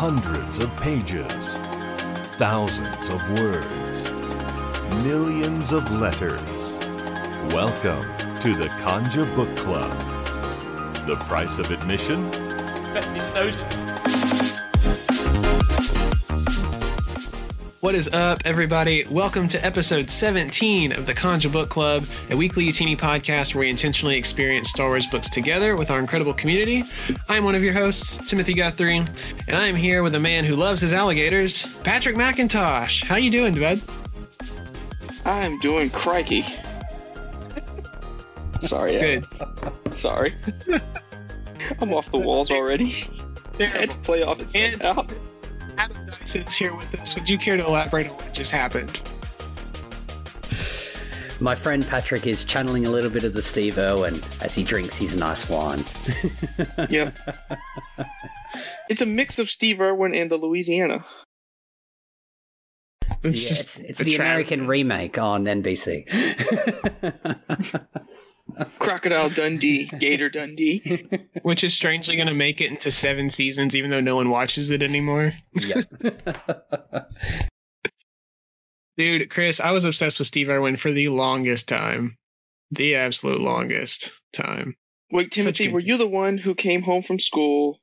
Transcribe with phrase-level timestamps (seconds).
[0.00, 1.58] Hundreds of pages,
[2.38, 4.12] thousands of words,
[5.02, 6.78] millions of letters.
[7.52, 8.04] Welcome
[8.36, 9.90] to the Conja Book Club.
[11.04, 12.30] The price of admission?
[17.88, 19.06] What is up, everybody?
[19.08, 23.70] Welcome to episode 17 of the Conja Book Club, a weekly Utini podcast where we
[23.70, 26.84] intentionally experience Star Wars books together with our incredible community.
[27.30, 30.54] I'm one of your hosts, Timothy Guthrie, and I am here with a man who
[30.54, 33.04] loves his alligators, Patrick McIntosh.
[33.04, 33.80] How you doing, bud?
[35.24, 36.44] I'm doing crikey.
[38.60, 39.00] Sorry.
[39.00, 39.24] Good.
[39.94, 40.34] Sorry.
[41.80, 43.06] I'm off the walls already.
[43.58, 45.06] I had to play off it And- somehow.
[45.06, 45.27] Adam
[46.28, 47.14] Dyson is here with us.
[47.14, 49.00] Would you care to elaborate on what just happened?
[51.40, 54.94] My friend Patrick is channeling a little bit of the Steve Irwin as he drinks
[54.94, 55.84] his nice wine.
[56.90, 57.12] Yeah.
[58.90, 61.04] It's a mix of Steve Irwin and the Louisiana.
[63.22, 66.04] It's yeah, just it's, it's the tra- American remake on NBC.
[68.78, 71.08] Crocodile Dundee, Gator Dundee.
[71.42, 74.70] which is strangely going to make it into seven seasons, even though no one watches
[74.70, 75.34] it anymore.
[75.54, 75.86] yep.
[78.96, 82.16] Dude, Chris, I was obsessed with Steve Irwin for the longest time.
[82.72, 84.76] The absolute longest time.
[85.12, 87.80] Wait, Timothy, were you the one who came home from school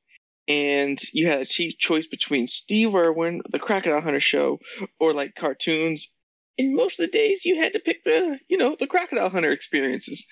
[0.48, 4.60] and you had a cheap choice between Steve Irwin, the Crocodile Hunter show,
[5.00, 6.14] or like cartoons?
[6.58, 9.52] And most of the days you had to pick the, you know, the Crocodile Hunter
[9.52, 10.28] experiences.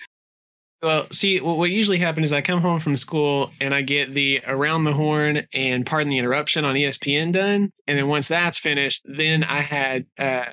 [0.82, 4.42] Well, see, what usually happens is I come home from school and I get the
[4.46, 7.72] Around the Horn and Pardon the Interruption on ESPN done.
[7.86, 10.44] And then once that's finished, then I had uh,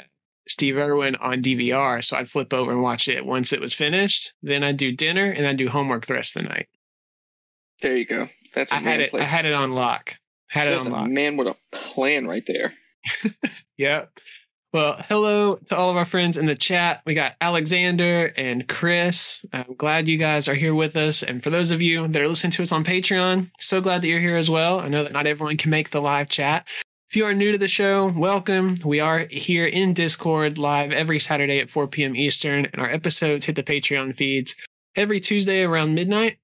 [0.48, 2.02] Steve Irwin on DVR.
[2.02, 4.34] So I'd flip over and watch it once it was finished.
[4.42, 6.68] Then I'd do dinner and I'd do homework the rest of the night.
[7.82, 8.30] There you go.
[8.56, 9.14] That's a I had it.
[9.14, 10.16] I had it on lock.
[10.48, 11.10] Had it on a lock.
[11.10, 12.74] man what a plan right there.
[13.78, 14.12] Yep.
[14.74, 17.02] Well, hello to all of our friends in the chat.
[17.06, 19.44] We got Alexander and Chris.
[19.52, 21.24] I'm glad you guys are here with us.
[21.24, 24.08] And for those of you that are listening to us on Patreon, so glad that
[24.08, 24.80] you're here as well.
[24.80, 26.66] I know that not everyone can make the live chat.
[27.10, 28.78] If you are new to the show, welcome.
[28.86, 32.16] We are here in Discord live every Saturday at 4 p.m.
[32.16, 34.56] Eastern, and our episodes hit the Patreon feeds
[34.96, 36.38] every Tuesday around midnight.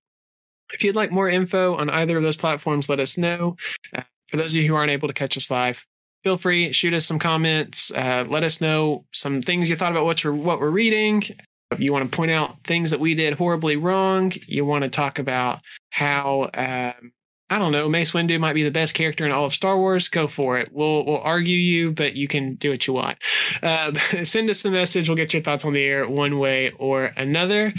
[0.74, 3.56] If you'd like more info on either of those platforms, let us know.
[3.96, 5.86] Uh, for those of you who aren't able to catch us live,
[6.28, 10.04] feel free shoot us some comments uh, let us know some things you thought about
[10.04, 11.24] what, you're, what we're reading.
[11.72, 14.90] If you want to point out things that we did horribly wrong you want to
[14.90, 17.14] talk about how um,
[17.50, 20.10] i don't know mace windu might be the best character in all of star wars
[20.10, 20.68] go for it.
[20.74, 23.20] We'll we'll argue you but you can do what you want.
[23.64, 23.94] Uh,
[24.26, 25.08] send us a message.
[25.08, 27.74] We'll get your thoughts on the air one way or another.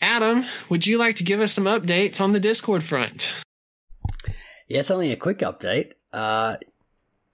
[0.00, 3.30] Adam would you like to give us some updates on the discord front?
[4.66, 5.92] Yeah, it's only a quick update.
[6.10, 6.56] Uh,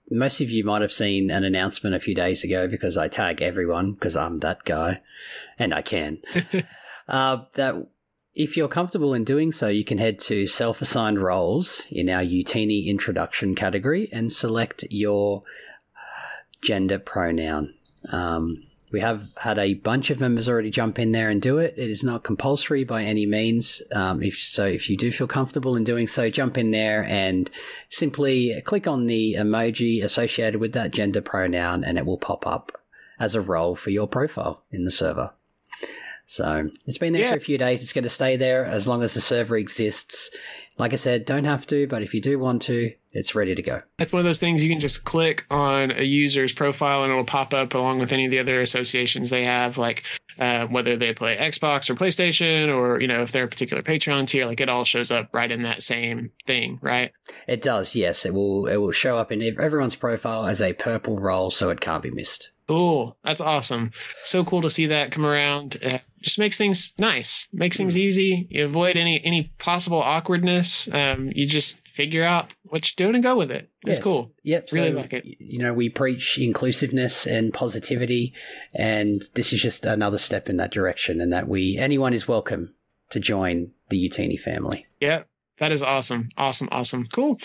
[0.09, 3.41] most of you might have seen an announcement a few days ago because I tag
[3.41, 5.01] everyone because I'm that guy
[5.57, 6.19] and I can.
[7.07, 7.75] uh, that
[8.33, 12.21] if you're comfortable in doing so, you can head to self assigned roles in our
[12.21, 15.43] Utini introduction category and select your
[16.61, 17.73] gender pronoun.
[18.11, 21.75] Um, we have had a bunch of members already jump in there and do it.
[21.77, 23.81] It is not compulsory by any means.
[23.91, 27.49] Um, if so, if you do feel comfortable in doing so, jump in there and
[27.89, 32.71] simply click on the emoji associated with that gender pronoun, and it will pop up
[33.19, 35.31] as a role for your profile in the server.
[36.25, 37.31] So it's been there Yeah.
[37.31, 37.81] for a few days.
[37.81, 40.29] It's going to stay there as long as the server exists.
[40.77, 43.61] Like I said, don't have to, but if you do want to, it's ready to
[43.61, 43.81] go.
[43.97, 47.25] That's one of those things you can just click on a user's profile and it'll
[47.25, 50.03] pop up along with any of the other associations they have, like
[50.37, 54.27] uh, whether they play Xbox or PlayStation or, you know, if they're a particular Patreon
[54.27, 57.11] tier, like it all shows up right in that same thing, right?
[57.47, 58.25] It does, yes.
[58.25, 58.67] It will.
[58.67, 62.11] It will show up in everyone's profile as a purple role, so it can't be
[62.11, 62.51] missed.
[62.67, 63.17] Cool.
[63.23, 63.91] That's awesome.
[64.25, 65.77] So cool to see that come around.
[65.83, 68.47] Uh, just makes things nice, makes things easy.
[68.51, 70.87] You avoid any any possible awkwardness.
[70.93, 73.69] Um, you just figure out what you're doing and go with it.
[73.81, 73.99] It's Yes.
[73.99, 74.31] cool.
[74.43, 74.67] Yep.
[74.71, 75.25] Really so, like it.
[75.25, 78.33] You know, we preach inclusiveness and positivity,
[78.73, 81.19] and this is just another step in that direction.
[81.19, 82.73] And that we anyone is welcome
[83.09, 84.85] to join the Utini family.
[85.01, 85.27] Yep.
[85.57, 86.29] That is awesome.
[86.37, 86.69] Awesome.
[86.71, 87.05] Awesome.
[87.11, 87.37] Cool.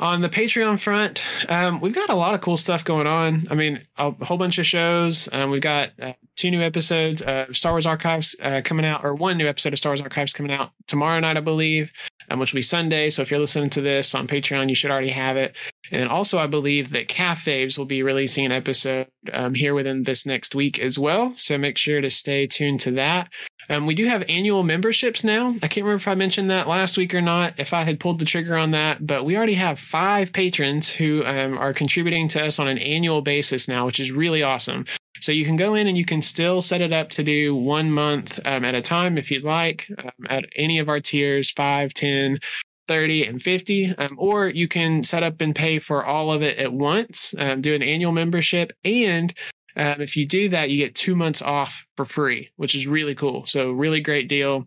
[0.00, 3.46] On the Patreon front, um, we've got a lot of cool stuff going on.
[3.48, 5.28] I mean, a whole bunch of shows.
[5.32, 9.14] Um, we've got uh, two new episodes of Star Wars Archives uh, coming out, or
[9.14, 11.92] one new episode of Star Wars Archives coming out tomorrow night, I believe,
[12.34, 13.10] um, which will be Sunday.
[13.10, 15.56] So if you're listening to this on Patreon, you should already have it.
[15.90, 20.02] And also, I believe that Calf Faves will be releasing an episode um, here within
[20.02, 21.34] this next week as well.
[21.36, 23.30] So make sure to stay tuned to that.
[23.68, 25.54] Um, we do have annual memberships now.
[25.62, 28.18] I can't remember if I mentioned that last week or not, if I had pulled
[28.18, 32.44] the trigger on that, but we already have five patrons who um, are contributing to
[32.44, 34.84] us on an annual basis now, which is really awesome.
[35.20, 37.90] So you can go in and you can still set it up to do one
[37.90, 41.94] month um, at a time if you'd like um, at any of our tiers 5,
[41.94, 42.40] 10,
[42.86, 46.58] 30 and 50 um, or you can set up and pay for all of it
[46.58, 49.32] at once um, do an annual membership and
[49.76, 53.14] um, if you do that you get two months off for free which is really
[53.14, 53.46] cool.
[53.46, 54.66] So really great deal.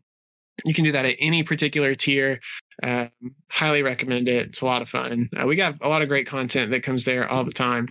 [0.65, 2.39] You can do that at any particular tier.
[2.83, 3.09] Um,
[3.49, 4.47] highly recommend it.
[4.47, 5.29] It's a lot of fun.
[5.35, 7.87] Uh, we got a lot of great content that comes there all the time.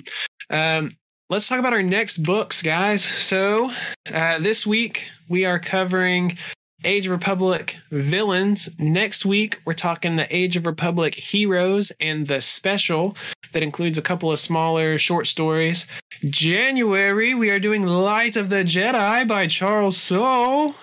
[0.51, 0.91] Um,
[1.31, 3.05] let's talk about our next books guys.
[3.05, 3.71] So
[4.13, 6.37] uh, this week we are covering
[6.85, 8.69] Age of Republic villains.
[8.79, 13.17] Next week, we're talking the Age of Republic heroes and the special
[13.57, 15.87] that includes a couple of smaller short stories.
[16.27, 20.75] January, we are doing Light of the Jedi by Charles Soule.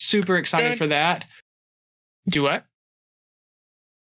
[0.00, 1.26] Super excited for that.
[2.26, 2.64] Do what?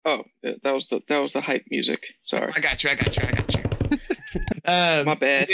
[0.05, 2.05] Oh, that was the that was the hype music.
[2.21, 2.91] Sorry, I got you.
[2.91, 3.23] I got you.
[3.27, 3.61] I got you.
[4.63, 5.49] um, my bad.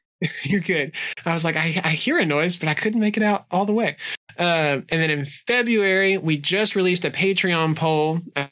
[0.44, 0.92] You're good.
[1.26, 3.66] I was like, I, I hear a noise, but I couldn't make it out all
[3.66, 3.96] the way.
[4.38, 8.46] Uh, and then in February, we just released a Patreon poll uh,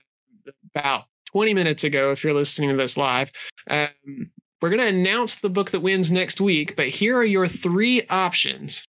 [0.74, 2.10] about 20 minutes ago.
[2.10, 3.30] If you're listening to this live,
[3.68, 4.30] um,
[4.60, 6.76] we're going to announce the book that wins next week.
[6.76, 8.84] But here are your three options.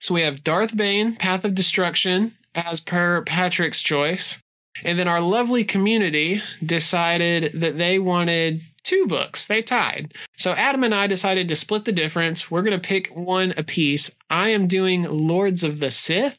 [0.00, 4.40] So we have Darth Bane, Path of Destruction, as per Patrick's choice.
[4.84, 9.46] And then our lovely community decided that they wanted two books.
[9.46, 10.14] They tied.
[10.36, 12.50] So Adam and I decided to split the difference.
[12.50, 14.10] We're going to pick one apiece.
[14.30, 16.38] I am doing Lords of the Sith,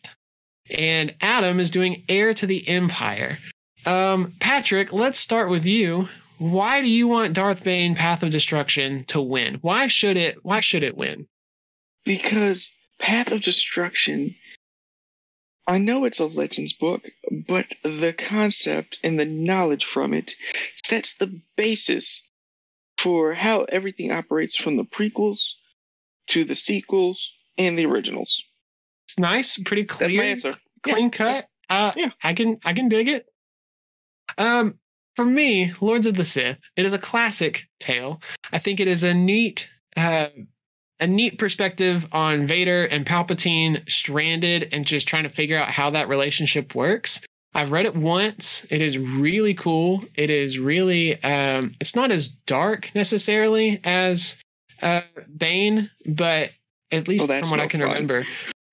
[0.75, 3.37] and Adam is doing Heir to the Empire.
[3.85, 6.07] Um, Patrick, let's start with you.
[6.41, 9.59] Why do you want Darth Bane Path of Destruction to win?
[9.61, 11.27] Why should it why should it win?
[12.03, 14.33] Because Path of Destruction,
[15.67, 17.03] I know it's a Legends book,
[17.47, 20.31] but the concept and the knowledge from it
[20.83, 22.27] sets the basis
[22.97, 25.51] for how everything operates from the prequels
[26.29, 28.41] to the sequels and the originals.
[29.03, 30.55] It's nice, pretty That's my clear, answer.
[30.81, 31.09] clean Yeah.
[31.11, 31.47] cut.
[31.69, 32.11] Uh, Yeah.
[32.23, 33.27] I can I can dig it.
[34.39, 34.79] Um,
[35.21, 38.19] for me, Lords of the Sith, it is a classic tale.
[38.51, 40.29] I think it is a neat, uh,
[40.99, 45.91] a neat perspective on Vader and Palpatine stranded and just trying to figure out how
[45.91, 47.21] that relationship works.
[47.53, 48.65] I've read it once.
[48.71, 50.03] It is really cool.
[50.15, 54.39] It is really, um, it's not as dark necessarily as
[54.81, 55.01] uh,
[55.37, 56.49] Bane, but
[56.91, 57.89] at least that's from what no I can fun.
[57.89, 58.25] remember.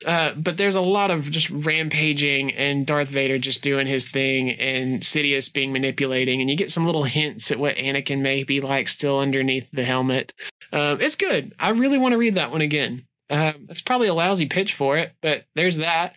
[0.06, 4.50] Uh, but there's a lot of just rampaging and Darth Vader just doing his thing
[4.50, 8.60] and Sidious being manipulating, and you get some little hints at what Anakin may be
[8.60, 10.32] like still underneath the helmet.
[10.72, 11.54] Um, it's good.
[11.58, 13.06] I really want to read that one again.
[13.30, 16.14] Um, it's probably a lousy pitch for it, but there's that.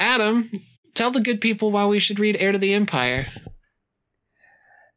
[0.00, 0.50] Adam,
[0.94, 3.26] tell the good people why we should read Heir to the Empire.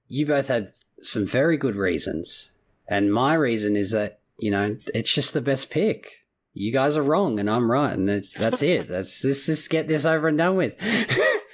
[0.08, 0.68] You both had
[1.04, 2.50] some very good reasons.
[2.88, 6.23] And my reason is that, you know, it's just the best pick.
[6.54, 7.94] You guys are wrong and I'm right.
[7.94, 8.88] And that's, that's it.
[8.94, 10.76] That's, let's just get this over and done with.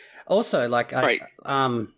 [0.27, 1.93] also, like, I, um,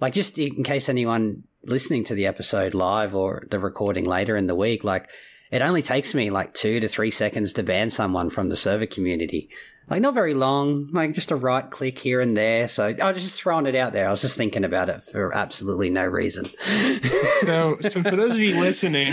[0.00, 4.46] like just in case anyone listening to the episode live or the recording later in
[4.46, 5.08] the week, like,
[5.50, 8.86] it only takes me like two to three seconds to ban someone from the server
[8.86, 9.48] community.
[9.88, 12.66] Like not very long, like just a right click here and there.
[12.66, 14.08] So I was just throwing it out there.
[14.08, 16.46] I was just thinking about it for absolutely no reason.
[17.44, 19.12] So, so for those of you listening,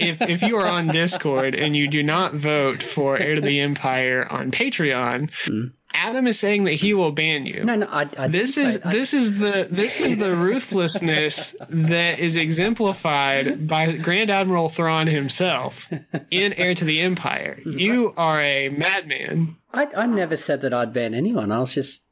[0.00, 3.60] if if you are on Discord and you do not vote for Heir to the
[3.60, 5.66] Empire on Patreon, Hmm.
[5.94, 7.64] Adam is saying that he will ban you.
[7.64, 12.18] no, no, I, I this is I- this is the this is the ruthlessness that
[12.20, 15.90] is exemplified by Grand Admiral Thrawn himself
[16.30, 17.58] in Heir to the Empire.
[17.66, 19.56] You are a madman.
[19.72, 21.52] I, I never said that I'd ban anyone.
[21.52, 22.02] I was just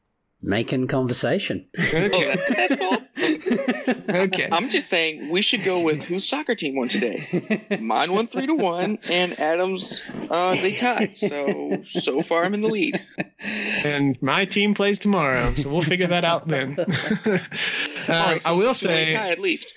[0.47, 1.65] making conversation.
[1.77, 2.97] Oh, Okay, that, that's cool.
[4.23, 4.47] okay.
[4.51, 7.67] I'm just saying we should go with whose soccer team won today.
[7.81, 11.17] Mine won three to one, and Adams uh, they tied.
[11.17, 13.01] So so far I'm in the lead.
[13.83, 16.77] And my team plays tomorrow, so we'll figure that out then.
[18.07, 19.13] Uh, right, so I will say.
[19.13, 19.73] tie at least.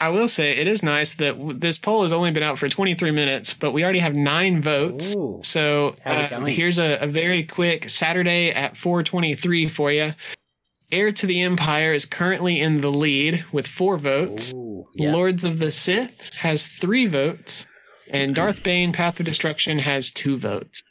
[0.00, 2.68] I will say it is nice that w- this poll has only been out for
[2.68, 5.14] 23 minutes, but we already have nine votes.
[5.16, 5.40] Ooh.
[5.42, 10.14] So uh, here's a, a very quick Saturday at 4:23 for you.
[10.92, 14.52] Heir to the Empire is currently in the lead with four votes.
[14.54, 15.12] Ooh, yeah.
[15.12, 17.66] Lords of the Sith has three votes,
[18.10, 20.82] and Darth Bane: Path of Destruction has two votes.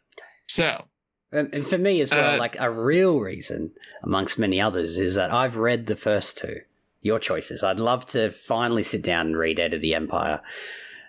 [0.47, 0.85] So
[1.31, 3.71] And, for me as well, Uh, like a real reason,
[4.03, 6.62] amongst many others, is that I've read the first two.
[7.05, 7.62] Your choices.
[7.63, 10.41] I'd love to finally sit down and read Heir to the Empire.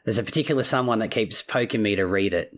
[0.05, 2.53] There's a particular someone that keeps poking me to read it.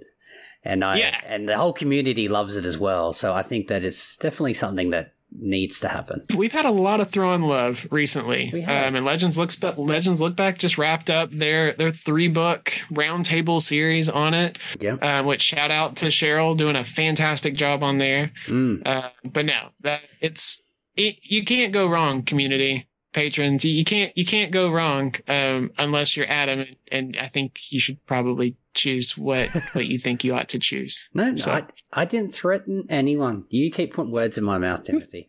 [0.65, 1.21] and I Yeah.
[1.25, 3.13] and the whole community loves it as well.
[3.13, 6.25] So I think that it's definitely something that needs to happen.
[6.35, 8.89] We've had a lot of Thrawn love recently, We have.
[8.89, 12.73] um, and Legends looks ba- Legends Look Back just wrapped up their their three book
[12.93, 14.59] roundtable series on it.
[14.81, 14.95] Yeah.
[14.95, 18.33] Uh, which shout out to Cheryl doing a fantastic job on there.
[18.49, 18.83] Mm.
[18.85, 20.61] Uh, but no, that it's
[20.97, 23.65] it, you can't go wrong, community patrons.
[23.65, 27.81] You, can't you can't go wrong um, unless you're Adam, and, and I think you
[27.81, 31.09] should probably choose what what you think you ought to choose.
[31.15, 33.45] No, no, So- I, I didn't threaten anyone.
[33.49, 35.29] You keep putting words in my mouth, Timothy.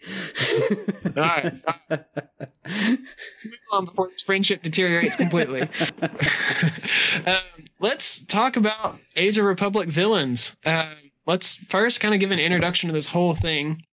[1.06, 1.54] All right,
[1.90, 3.00] move
[3.72, 5.62] on before this friendship deteriorates completely.
[7.26, 7.38] um,
[7.80, 10.56] let's talk about Age of Republic villains.
[10.66, 10.94] Uh,
[11.26, 13.84] let's first kind of give an introduction to this whole thing.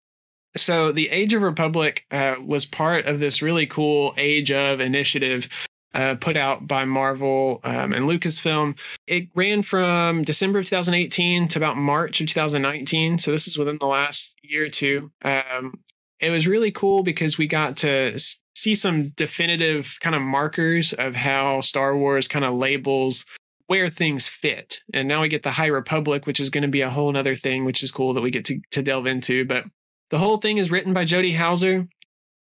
[0.57, 5.49] So, the Age of Republic uh, was part of this really cool Age of initiative
[5.95, 8.79] uh, put out by Marvel um, and Lucasfilm.
[9.07, 13.19] It ran from December of 2018 to about March of 2019.
[13.19, 15.11] So, this is within the last year or two.
[15.23, 15.81] Um,
[16.21, 18.19] it was really cool because we got to
[18.55, 23.27] see some definitive kind of markers of how Star Wars kind of labels
[23.67, 24.81] where things fit.
[24.95, 27.35] And now we get the High Republic, which is going to be a whole other
[27.35, 29.45] thing, which is cool that we get to, to delve into.
[29.45, 29.65] But
[30.11, 31.89] the whole thing is written by Jody Houser.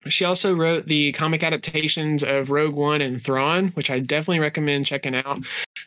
[0.07, 4.85] She also wrote the comic adaptations of Rogue One and Thrawn, which I definitely recommend
[4.85, 5.39] checking out.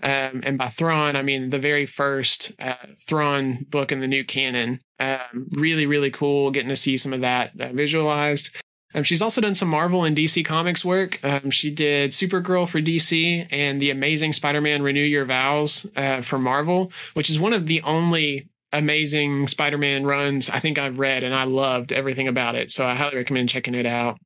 [0.03, 2.75] Um, and by Thrawn, I mean the very first uh,
[3.07, 4.81] Thrawn book in the new canon.
[4.99, 8.51] Um, really, really cool getting to see some of that uh, visualized.
[8.95, 11.23] Um, she's also done some Marvel and DC Comics work.
[11.23, 16.39] Um, she did Supergirl for DC and the Amazing Spider-Man Renew Your Vows uh, for
[16.39, 21.35] Marvel, which is one of the only amazing Spider-Man runs I think I've read, and
[21.35, 22.71] I loved everything about it.
[22.71, 24.19] So I highly recommend checking it out.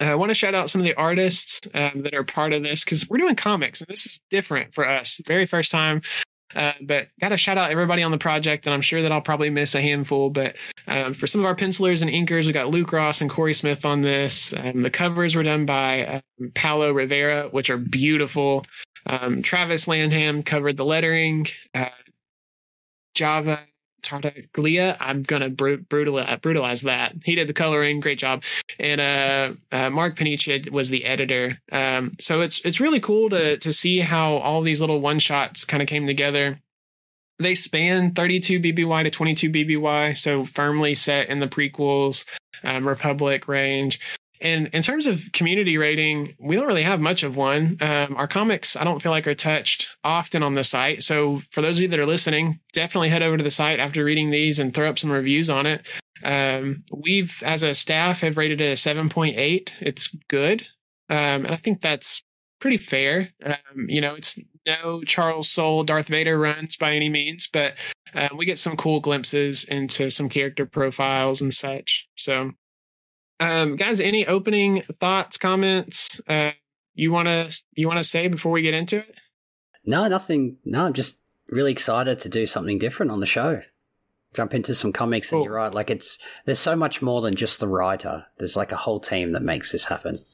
[0.00, 2.62] Uh, I want to shout out some of the artists um, that are part of
[2.62, 5.20] this because we're doing comics, and this is different for us.
[5.26, 6.02] Very first time.
[6.54, 9.20] Uh, but got to shout out everybody on the project, and I'm sure that I'll
[9.20, 10.30] probably miss a handful.
[10.30, 10.54] But
[10.86, 13.84] um, for some of our pencilers and inkers, we got Luke Ross and Cory Smith
[13.84, 14.54] on this.
[14.56, 18.64] Um, the covers were done by um, Paolo Rivera, which are beautiful.
[19.06, 21.46] Um, Travis Lanham covered the lettering.
[23.16, 23.60] Uh, Java
[24.02, 27.14] Tartaglia, I'm gonna bru- brutalize, brutalize that.
[27.24, 28.44] He did the coloring, great job.
[28.78, 31.58] And uh, uh, Mark Paniccia was the editor.
[31.72, 35.64] Um, so it's it's really cool to to see how all these little one shots
[35.64, 36.60] kind of came together
[37.38, 42.24] they span 32 BBY to 22 BBY, so firmly set in the prequels,
[42.64, 43.98] um, Republic range.
[44.40, 47.76] And in terms of community rating, we don't really have much of one.
[47.80, 51.02] Um, our comics, I don't feel like are touched often on the site.
[51.02, 54.04] So for those of you that are listening, definitely head over to the site after
[54.04, 55.88] reading these and throw up some reviews on it.
[56.24, 59.70] Um, we've, as a staff, have rated it a 7.8.
[59.80, 60.66] It's good.
[61.08, 62.22] Um, and I think that's
[62.60, 63.30] pretty fair.
[63.44, 67.74] Um, you know, it's no Charles Soule Darth Vader runs by any means, but
[68.14, 72.08] uh, we get some cool glimpses into some character profiles and such.
[72.16, 72.52] So,
[73.40, 76.52] um, guys, any opening thoughts, comments uh,
[76.94, 79.14] you want to you want to say before we get into it?
[79.84, 80.56] No, nothing.
[80.64, 81.16] No, I'm just
[81.48, 83.62] really excited to do something different on the show.
[84.34, 85.72] Jump into some comics, and you're right.
[85.72, 88.26] Like it's there's so much more than just the writer.
[88.38, 90.24] There's like a whole team that makes this happen.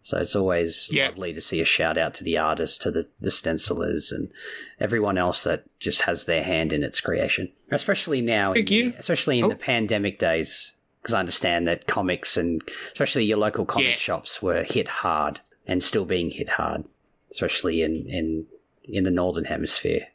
[0.00, 1.08] So it's always Yeah.
[1.08, 4.32] lovely to see a shout out to the artists, to the, the stencilers, and
[4.78, 7.52] everyone else that just has their hand in its creation.
[7.70, 8.94] Especially now, in Thank you.
[8.96, 9.48] especially in Oh.
[9.48, 12.62] the pandemic days, because I understand that comics and
[12.92, 13.96] especially your local comic Yeah.
[13.96, 16.84] shops were hit hard and still being hit hard,
[17.30, 18.46] especially in in
[18.84, 20.08] in the northern hemisphere.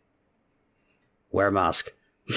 [1.31, 1.91] Wear a mask.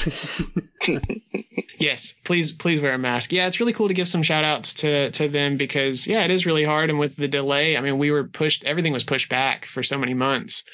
[1.79, 3.33] Yes, please please wear a mask.
[3.33, 6.31] Yeah, it's really cool to give some shout outs to to them because yeah, it
[6.31, 9.29] is really hard and with the delay, I mean, we were pushed everything was pushed
[9.29, 10.65] back for so many months.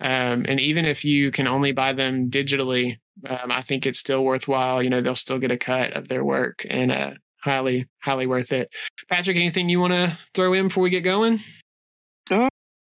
[0.00, 2.98] Um, and even if you can only buy them digitally,
[3.28, 4.82] um, I think it's still worthwhile.
[4.82, 8.52] You know, they'll still get a cut of their work and uh highly highly worth
[8.52, 8.68] it.
[9.08, 11.40] Patrick, anything you want to throw in before we get going?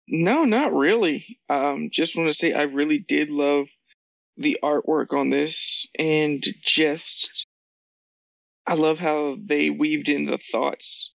[0.07, 1.39] No, not really.
[1.49, 3.67] Um, just want to say I really did love
[4.37, 7.45] the artwork on this, and just
[8.67, 11.13] I love how they weaved in the thoughts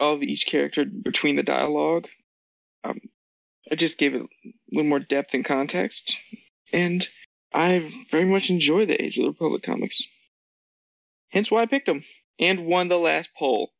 [0.00, 2.08] of each character between the dialogue.
[2.84, 3.00] Um,
[3.70, 6.16] it just gave it a little more depth and context,
[6.72, 7.06] and
[7.54, 10.02] I very much enjoy the Age of the Republic comics.
[11.30, 12.04] Hence why I picked them
[12.38, 13.70] and won the last poll.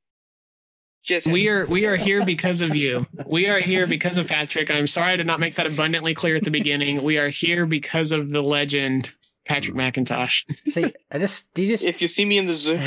[1.04, 3.06] Just We are we are here because of you.
[3.26, 4.70] We are here because of Patrick.
[4.70, 7.02] I'm sorry I did not make that abundantly clear at the beginning.
[7.02, 9.12] We are here because of the legend
[9.44, 10.44] Patrick McIntosh.
[10.68, 12.78] See, I just do you just if you see me in the zoo.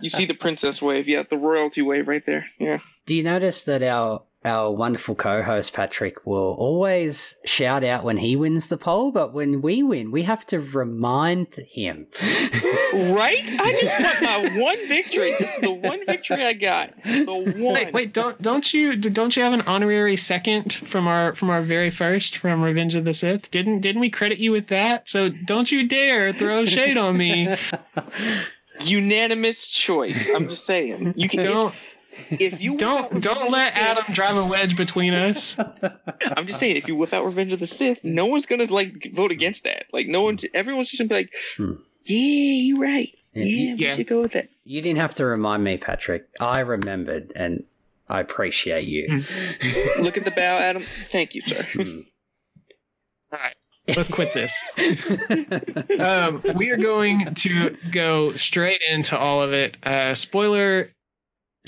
[0.00, 2.46] You see the princess wave, yeah, the royalty wave right there.
[2.58, 2.80] Yeah.
[3.06, 8.36] do you notice that our our wonderful co-host Patrick will always shout out when he
[8.36, 12.06] wins the poll, but when we win, we have to remind him.
[12.94, 13.44] right?
[13.58, 15.34] I just want my one victory.
[15.38, 16.94] This is the one victory I got.
[17.04, 17.74] The one.
[17.74, 21.60] Wait, wait, don't don't you don't you have an honorary second from our from our
[21.60, 23.50] very first from Revenge of the Sith?
[23.50, 25.08] Didn't didn't we credit you with that?
[25.08, 27.56] So don't you dare throw shade on me.
[28.82, 30.28] Unanimous choice.
[30.28, 31.14] I'm just saying.
[31.16, 31.74] You can Don't
[32.30, 35.56] if you don't don't of the let Sith- Adam drive a wedge between us.
[36.36, 39.10] I'm just saying, if you whip out Revenge of the Sith, no one's gonna like
[39.14, 39.84] vote against that.
[39.92, 41.72] Like no one, everyone's just gonna be like, Hmm.
[42.04, 43.10] "Yeah, you're right.
[43.34, 43.90] Yeah, Yeah, yeah.
[43.90, 46.26] we should go with that." You didn't have to remind me, Patrick.
[46.40, 47.64] I remembered, and
[48.08, 49.06] I appreciate you.
[49.98, 50.84] Look at the bow, Adam.
[51.06, 51.66] Thank you, sir.
[51.72, 52.00] Hmm.
[53.32, 53.54] All right,
[53.96, 54.58] let's quit this.
[55.98, 59.76] um, we are going to go straight into all of it.
[59.84, 60.90] Uh, spoiler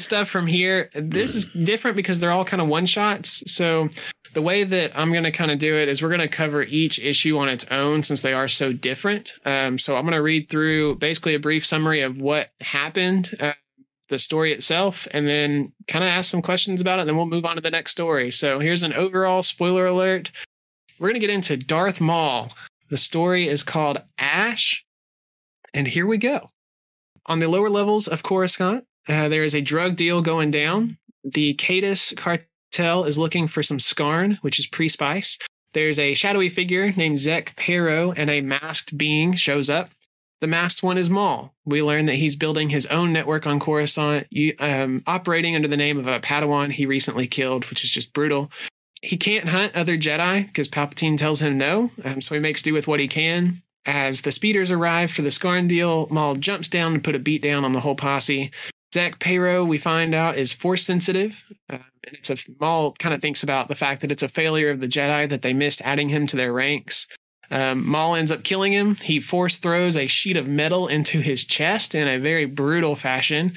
[0.03, 0.91] stuff from here.
[0.95, 3.43] This is different because they're all kind of one shots.
[3.47, 3.89] So
[4.35, 6.63] the way that I'm going to kind of do it is we're going to cover
[6.63, 9.35] each issue on its own since they are so different.
[9.45, 13.37] Um, so I'm going to read through basically a brief summary of what happened.
[13.41, 13.53] Uh,
[14.09, 17.03] the story itself, and then kind of ask some questions about it.
[17.03, 18.31] And then we'll move on to the next story.
[18.33, 20.33] So here's an overall spoiler alert.
[20.99, 22.53] We're going to get into Darth Maul.
[22.91, 24.85] The story is called Ash.
[25.73, 26.51] And here we go.
[27.27, 30.99] On the lower levels of Coruscant, uh, there is a drug deal going down.
[31.25, 35.39] The Cadis cartel is looking for some Scarn, which is pre spice.
[35.73, 39.91] There's a shadowy figure named Zek Pero, and a masked being shows up.
[40.41, 41.55] The masked one is Maul.
[41.67, 44.27] We learn that he's building his own network on Coruscant,
[44.59, 48.51] um, operating under the name of a Padawan he recently killed, which is just brutal
[49.03, 51.91] he can't hunt other Jedi because Palpatine tells him no.
[52.05, 53.63] Um, so he makes do with what he can.
[53.87, 57.43] As the speeders arrive for the Scarn deal, Maul jumps down to put a beat
[57.43, 58.51] down on the whole posse.
[58.93, 61.43] Zek Pero, we find out, is force sensitive.
[61.69, 64.71] Uh, and it's a Maul kind of thinks about the fact that it's a failure
[64.71, 67.07] of the Jedi that they missed adding him to their ranks.
[67.51, 68.97] Um, Maul ends up killing him.
[68.97, 73.53] He force throws a sheet of metal into his chest in a very brutal fashion.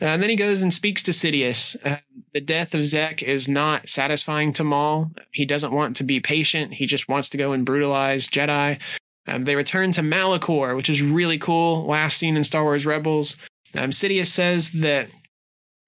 [0.00, 1.76] Uh, and then he goes and speaks to Sidious.
[1.84, 1.98] Uh,
[2.34, 5.10] the death of Zek is not satisfying to Maul.
[5.32, 6.74] He doesn't want to be patient.
[6.74, 8.78] He just wants to go and brutalize Jedi.
[9.26, 11.86] Um, they return to Malachor, which is really cool.
[11.86, 13.36] Last seen in Star Wars Rebels.
[13.76, 15.10] Um, Sidious says that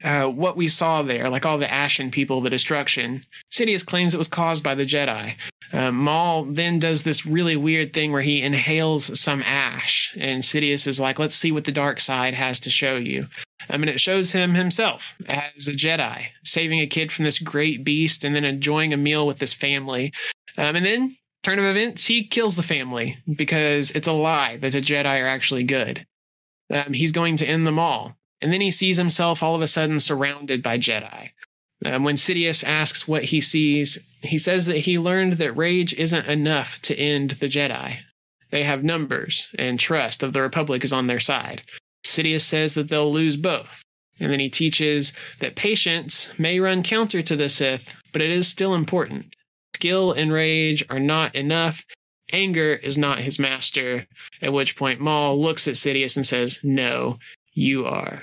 [0.05, 4.19] uh, what we saw there, like all the Ashen people, the destruction, Sidious claims it
[4.19, 5.35] was caused by the Jedi.
[5.73, 10.87] Um, Maul then does this really weird thing where he inhales some ash, and Sidious
[10.87, 13.27] is like, "Let's see what the dark side has to show you."
[13.69, 17.85] I mean, it shows him himself as a Jedi, saving a kid from this great
[17.85, 20.13] beast and then enjoying a meal with his family.
[20.57, 24.73] Um, and then, turn of events, he kills the family because it's a lie that
[24.73, 26.07] the Jedi are actually good.
[26.71, 28.17] Um, he's going to end them all.
[28.41, 31.31] And then he sees himself all of a sudden surrounded by Jedi.
[31.85, 36.27] Um, when Sidious asks what he sees, he says that he learned that rage isn't
[36.27, 37.99] enough to end the Jedi.
[38.51, 41.63] They have numbers, and trust of the Republic is on their side.
[42.05, 43.83] Sidious says that they'll lose both.
[44.21, 48.49] And then he teaches that patience may run counter to the Sith, but it is
[48.49, 49.37] still important.
[49.77, 51.85] Skill and rage are not enough.
[52.33, 54.07] Anger is not his master.
[54.43, 57.19] At which point Maul looks at Sidious and says, No,
[57.53, 58.23] you are.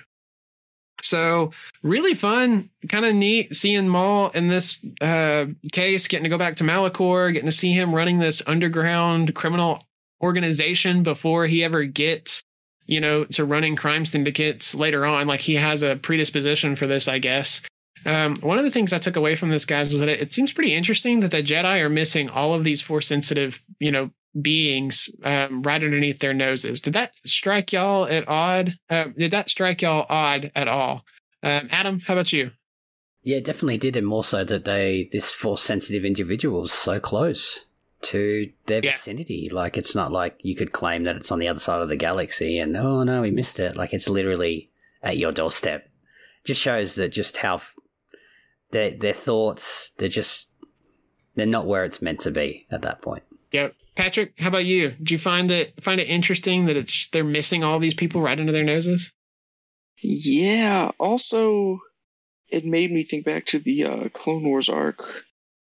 [1.01, 1.51] So,
[1.83, 6.55] really fun, kind of neat seeing Maul in this uh, case, getting to go back
[6.57, 9.83] to Malachor, getting to see him running this underground criminal
[10.21, 12.43] organization before he ever gets
[12.87, 15.27] you know, to running crime syndicates later on.
[15.27, 17.61] Like he has a predisposition for this, I guess.
[18.05, 20.34] Um, one of the things I took away from this, guys, was that it, it
[20.34, 24.12] seems pretty interesting that the Jedi are missing all of these force sensitive, you know,
[24.39, 26.81] beings um, right underneath their noses.
[26.81, 28.77] Did that strike y'all at odd?
[28.89, 31.03] Uh, did that strike y'all odd at all?
[31.41, 32.51] Um, Adam, how about you?
[33.23, 37.65] Yeah, definitely did, and more so that they this force sensitive individuals so close
[38.03, 38.91] to their Yeah.
[38.91, 39.49] vicinity.
[39.51, 41.95] Like it's not like you could claim that it's on the other side of the
[41.95, 43.75] galaxy and oh no, we missed it.
[43.75, 44.69] Like it's literally
[45.01, 45.89] at your doorstep.
[46.43, 47.62] Just shows that just how
[48.71, 50.51] their their thoughts they're just
[51.36, 53.23] they're not where it's meant to be at that point.
[53.51, 53.75] Yep.
[53.95, 54.91] Patrick, how about you?
[54.91, 58.39] Did you find it find it interesting that it's they're missing all these people right
[58.39, 59.13] under their noses?
[60.01, 60.91] Yeah.
[60.99, 61.80] Also,
[62.49, 65.04] it made me think back to the uh, Clone Wars arc.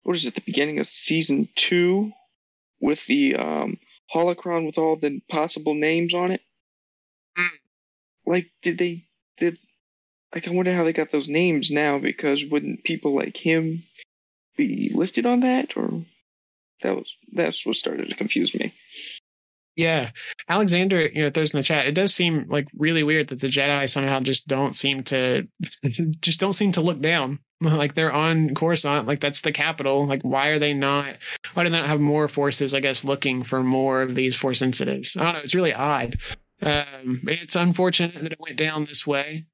[0.04, 0.34] What is it?
[0.34, 2.12] The beginning of season two,
[2.80, 3.78] with the um,
[4.14, 6.40] holocron with all the possible names on it.
[7.38, 7.48] Mm.
[8.26, 9.58] Like, did they did?
[10.34, 11.98] Like, I wonder how they got those names now.
[11.98, 13.84] Because wouldn't people like him
[14.56, 16.04] be listed on that, or
[16.82, 18.74] that was that's what started to confuse me.
[19.74, 20.10] Yeah,
[20.48, 21.86] Alexander, you know, throws in the chat.
[21.86, 25.48] It does seem like really weird that the Jedi somehow just don't seem to,
[26.20, 27.38] just don't seem to look down.
[27.62, 30.04] Like they're on Coruscant, like that's the capital.
[30.04, 31.16] Like why are they not?
[31.54, 32.74] Why do they not have more forces?
[32.74, 35.16] I guess looking for more of these force sensitives.
[35.16, 35.40] I don't know.
[35.42, 36.18] It's really odd.
[36.60, 39.44] Um, it's unfortunate that it went down this way.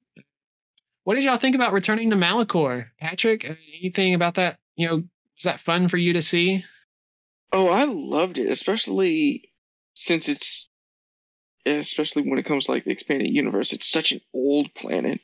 [1.09, 3.49] What did y'all think about returning to Malachor, Patrick?
[3.49, 4.59] Uh, anything about that?
[4.77, 6.67] You know, was that fun for you to see?
[7.51, 9.51] Oh, I loved it, especially
[9.95, 10.69] since it's
[11.65, 13.73] especially when it comes to like the expanded universe.
[13.73, 15.21] It's such an old planet.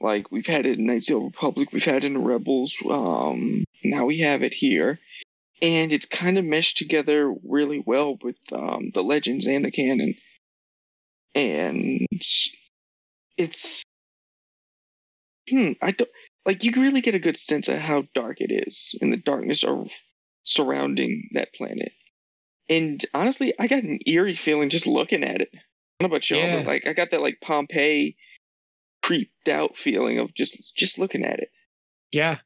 [0.00, 2.76] Like we've had it in Knights of Republic, we've had it in the Rebels.
[2.84, 4.98] Um, now we have it here,
[5.62, 10.16] and it's kind of meshed together really well with um, the legends and the canon.
[11.36, 12.08] And
[13.36, 13.84] it's
[15.50, 16.10] hmm, I don't
[16.46, 19.64] like you really get a good sense of how dark it is and the darkness
[19.64, 19.88] of
[20.44, 21.92] surrounding that planet.
[22.68, 25.48] And honestly, I got an eerie feeling just looking at it.
[25.54, 25.58] I
[26.00, 26.56] don't know about y'all, Yeah.
[26.56, 28.16] but like I got that like Pompeii
[29.02, 31.50] creeped out feeling of just just looking at it.
[32.12, 32.38] Yeah.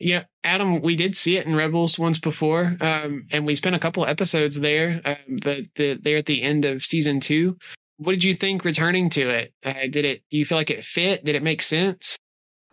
[0.00, 3.78] Yeah, Adam, we did see it in Rebels once before, um, and we spent a
[3.78, 5.00] couple episodes there.
[5.04, 7.56] Um, the the there at the end of season two.
[7.96, 9.52] What did you think returning to it?
[9.64, 10.22] Uh, did it?
[10.30, 11.24] Do you feel like it fit?
[11.24, 12.18] Did it make sense?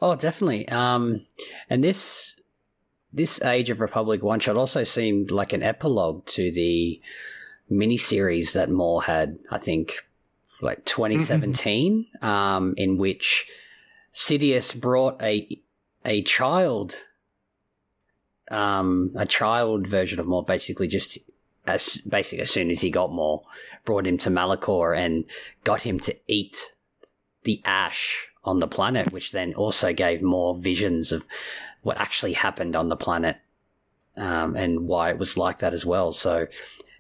[0.02, 0.68] Oh, definitely.
[0.70, 1.26] Um,
[1.70, 2.36] and this
[3.14, 7.00] this Age of Republic one shot also seemed like an epilogue to the
[7.70, 9.38] miniseries that Maul had.
[9.52, 10.06] I think
[10.62, 13.48] like 2017, um, in which
[14.14, 15.62] Sidious brought a
[16.04, 16.96] a child,
[18.50, 21.20] um, a child version of Maul, basically just
[21.68, 23.46] as basically as soon as he got Maul,
[23.86, 25.26] brought him to Malachor and
[25.64, 26.74] got him to eat
[27.44, 31.28] the ash on the planet, which then also gave Maul visions of
[31.82, 33.38] what actually happened on the planet
[34.18, 36.14] um, and why it was like that as well.
[36.14, 36.48] So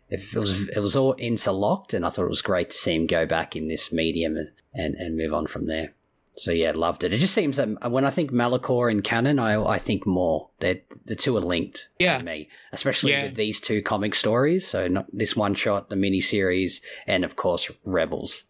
[0.09, 3.07] it was it was all interlocked, and I thought it was great to see him
[3.07, 5.93] go back in this medium and, and, and move on from there.
[6.35, 7.13] So yeah, loved it.
[7.13, 10.51] It just seems that when I think Malachor and canon, I I think Maul.
[10.59, 12.17] They the two are linked Yeah.
[12.19, 13.25] to me, especially Yeah.
[13.25, 14.65] with these two comic stories.
[14.67, 18.43] So not this one shot, the mini series, and of course Rebels.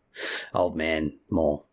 [0.53, 1.65] Old man Maul.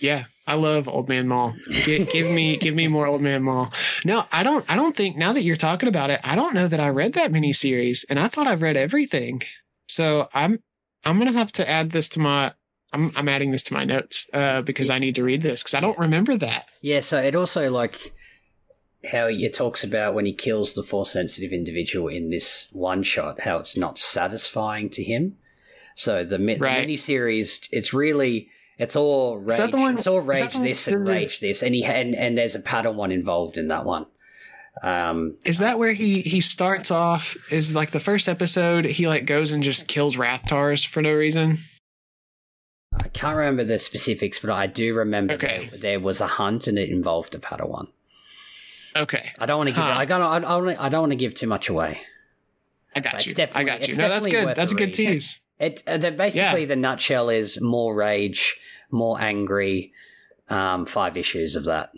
[0.00, 1.54] Yeah, I love Old Man Maul.
[1.84, 3.72] Give, give me, give me more Old Man Maul.
[4.04, 4.64] No, I don't.
[4.70, 7.14] I don't think now that you're talking about it, I don't know that I read
[7.14, 9.42] that mini series, and I thought I've read everything.
[9.88, 10.62] So I'm,
[11.04, 12.52] I'm gonna have to add this to my.
[12.92, 15.74] I'm, I'm adding this to my notes uh, because I need to read this because
[15.74, 16.66] I don't remember that.
[16.80, 18.12] Yeah, so it also like
[19.12, 23.40] how it talks about when he kills the force sensitive individual in this one shot,
[23.42, 25.36] how it's not satisfying to him.
[25.94, 26.80] So the, mi- Right.
[26.80, 28.48] mini series, it's really
[28.78, 29.72] it's all rage.
[29.72, 32.54] one- it's all rage the one- this and rage this, and he and and there's
[32.54, 34.06] a Padawan involved in that one.
[34.82, 37.36] Um, Is that where he he starts off?
[37.50, 41.58] Is like the first episode he like goes and just kills Rathtars for no reason.
[43.00, 45.68] I can't remember the specifics, but I do remember Okay.
[45.70, 47.88] there, there was a hunt and it involved a Padawan.
[48.96, 49.84] Okay, I don't want to give.
[49.84, 49.92] Huh.
[49.96, 50.22] I don't.
[50.22, 50.68] I don't.
[50.80, 52.00] I don't want to give too much away.
[52.96, 53.46] I got It's you.
[53.54, 53.94] I got you.
[53.96, 54.56] No, that's good.
[54.56, 55.40] That's a a good tease.
[55.60, 56.66] It uh, the, basically Yeah.
[56.66, 58.56] the nutshell is more rage,
[58.92, 59.92] more angry.
[60.48, 61.90] Um, five issues of that.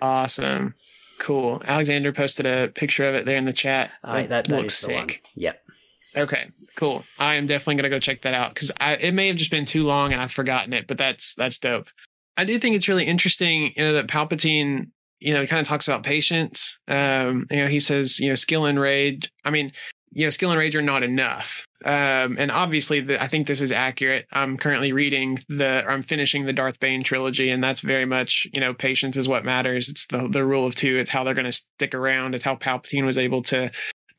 [0.00, 0.74] Awesome.
[1.20, 1.62] Cool.
[1.64, 3.90] Alexander posted a picture of it there in the chat.
[4.02, 5.08] Uh, that that looks is the one.
[5.08, 5.22] sick.
[5.36, 5.62] Yep.
[6.16, 7.04] Okay, cool.
[7.18, 9.84] I am definitely gonna go check that out because it may have just been too
[9.84, 11.88] long and I've forgotten it, but that's that's dope.
[12.36, 15.86] I do think it's really interesting, you know, that Palpatine, you know, kind of talks
[15.86, 16.78] about patience.
[16.88, 19.30] Um, you know, he says, you know, skill and rage.
[19.44, 19.72] I mean,
[20.12, 21.66] you know, skill and rage are not enough.
[21.84, 24.26] Um, and obviously, the, I think this is accurate.
[24.32, 28.60] I'm currently reading the, I'm finishing the Darth Bane trilogy, and that's very much, you
[28.60, 29.88] know, patience is what matters.
[29.88, 30.96] It's the the rule of two.
[30.96, 32.34] It's how they're going to stick around.
[32.34, 33.70] It's how Palpatine was able to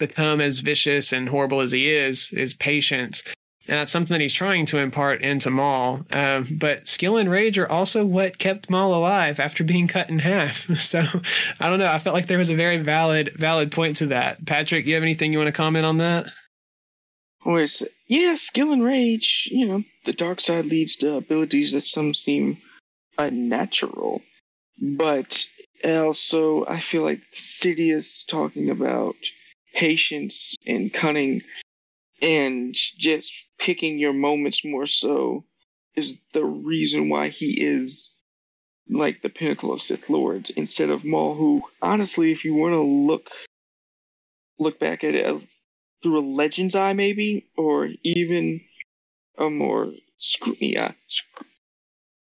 [0.08, 2.32] become as vicious and horrible as he is.
[2.34, 3.24] Is patience.
[3.68, 6.04] And that's something that he's trying to impart into Maul.
[6.12, 10.20] Um, but skill and rage are also what kept Maul alive after being cut in
[10.20, 10.68] half.
[10.82, 11.04] So
[11.60, 11.88] I don't know.
[11.88, 14.46] I felt like there was a very valid valid point to that.
[14.46, 16.26] Patrick, you have anything you want to comment on that?
[17.44, 22.14] Whereas, yeah, skill and rage, you know, the dark side leads to abilities that some
[22.14, 22.58] seem
[23.18, 24.22] unnatural.
[24.82, 25.46] But
[25.84, 29.16] also, I feel like Sidious talking about
[29.74, 31.42] patience and cunning
[32.22, 35.44] and just picking your moments more so
[35.96, 38.14] is the reason why he is
[38.90, 42.82] like the pinnacle of Sith Lords instead of Maul, who honestly, if you want to
[42.82, 43.30] look
[44.60, 45.46] look back at it as
[46.04, 48.62] through a legend's eye, maybe, or even
[49.38, 51.46] a more scrutiny eye, sc-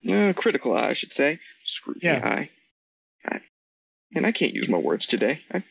[0.10, 2.28] uh, critical eye, I should say, scrutiny Yeah.
[2.28, 2.50] eye.
[3.26, 3.41] I,
[4.15, 5.41] and I can't use my words today.
[5.54, 5.63] I,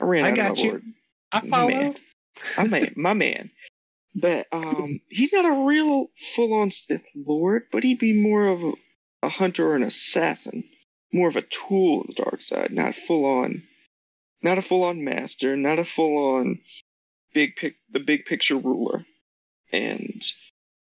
[0.00, 0.82] I ran I out got of my you.
[1.32, 1.68] I follow.
[1.68, 1.96] man.
[2.56, 3.50] My man, my man.
[4.14, 8.72] But um, he's not a real full-on Sith Lord, but he'd be more of a,
[9.24, 10.64] a hunter or an assassin,
[11.12, 13.62] more of a tool of the dark side, not full-on,
[14.42, 16.60] not a full-on master, not a full-on
[17.34, 19.04] big pic, the big picture ruler.
[19.72, 20.24] And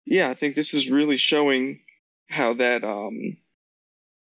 [0.05, 1.81] yeah, I think this is really showing
[2.29, 3.37] how that um,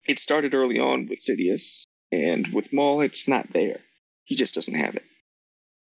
[0.08, 3.80] it started early on with Sidious, and with Maul, it's not there.
[4.26, 5.04] He just doesn't have it.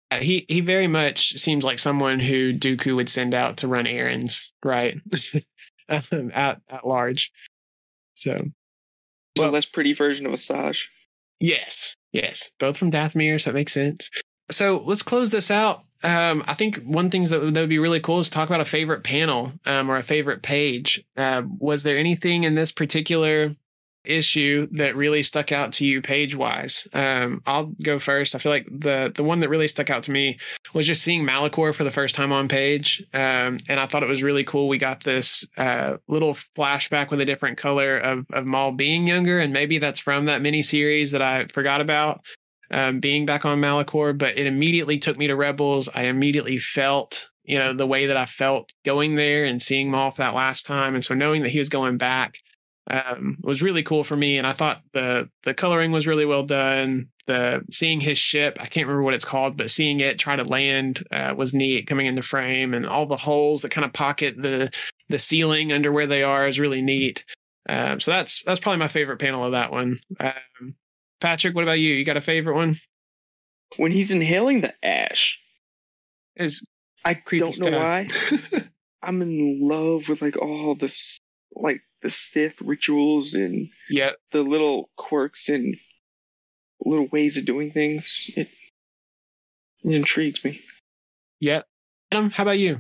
[0.09, 3.87] Uh, he he very much seems like someone who Dooku would send out to run
[3.87, 4.97] errands, right?
[5.89, 6.11] at
[6.69, 7.31] at large.
[8.13, 8.37] So,
[9.37, 10.85] so well, less pretty version of Asajj.
[11.39, 14.09] Yes, yes, both from Dathomir, so that makes sense.
[14.49, 15.83] So let's close this out.
[16.03, 18.65] Um, I think one thing that, that would be really cool is talk about a
[18.65, 21.03] favorite panel um, or a favorite page.
[21.15, 23.55] Uh, was there anything in this particular
[24.09, 26.87] issue that really stuck out to you page wise?
[26.93, 28.35] Um, I'll go first.
[28.35, 30.37] I feel like the the one that really stuck out to me
[30.73, 34.09] was just seeing Malachor for the first time on page, um, and I thought it
[34.09, 34.67] was really cool.
[34.67, 39.39] We got this uh, little flashback with a different color of of Maul being younger,
[39.39, 42.21] and maybe that's from that mini series that I forgot about.
[42.69, 45.87] Um, being back on Malachor, but it immediately took me to Rebels.
[45.95, 50.11] I immediately felt, you know, the way that I felt going there and seeing Maul
[50.11, 50.93] for that last time.
[50.93, 52.39] And so knowing that he was going back,
[52.89, 54.37] um, was really cool for me.
[54.37, 57.09] And I thought the the coloring was really well done.
[57.25, 60.43] The seeing his ship, I can't remember what it's called, but seeing it try to
[60.43, 64.41] land uh, was neat coming into frame, and all the holes that kind of pocket
[64.41, 64.71] the
[65.09, 67.25] the ceiling under where they are is really neat.
[67.69, 69.99] Um, so that's that's probably my favorite panel of that one.
[70.19, 70.75] Um,
[71.19, 71.93] Patrick, what about you?
[71.93, 72.77] You got a favorite one?
[73.75, 75.39] When he's inhaling the ash,
[76.37, 76.63] is
[77.03, 77.71] I don't stuff.
[77.71, 78.07] know why.
[79.03, 81.17] I'm in love with like all this
[81.55, 85.75] like the Sith rituals and yeah, the little quirks and
[86.83, 88.29] little ways of doing things.
[88.35, 88.49] It,
[89.83, 90.61] it intrigues me.
[91.39, 91.61] Yeah.
[92.11, 92.79] Adam, how about you?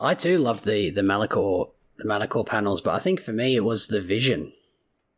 [0.00, 3.64] I too love the the Malachor the Malachor panels, but I think for me it
[3.64, 4.52] was the vision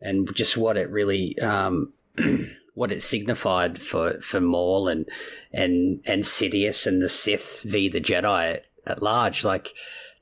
[0.00, 1.92] and just what it really um,
[2.74, 5.08] what it signified for for Maul and
[5.52, 9.44] and and Sidious and the Sith v the Jedi at large.
[9.44, 9.72] Like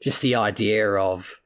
[0.03, 1.41] just the idea of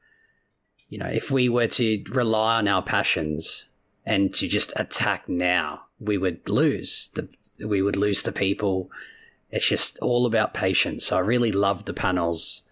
[0.89, 3.65] you know, if we were to rely on our passions
[4.05, 7.11] and to just attack now, we would lose.
[7.13, 7.29] The,
[7.65, 8.89] we would lose the people.
[9.51, 11.05] It's just all about patience.
[11.05, 12.63] So I really loved the panels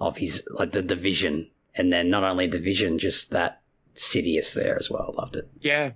[0.00, 3.60] of his, like the division, and then not only the vision, just that
[3.94, 5.14] Sidious there as well.
[5.18, 5.50] Loved it.
[5.60, 5.92] Yeah,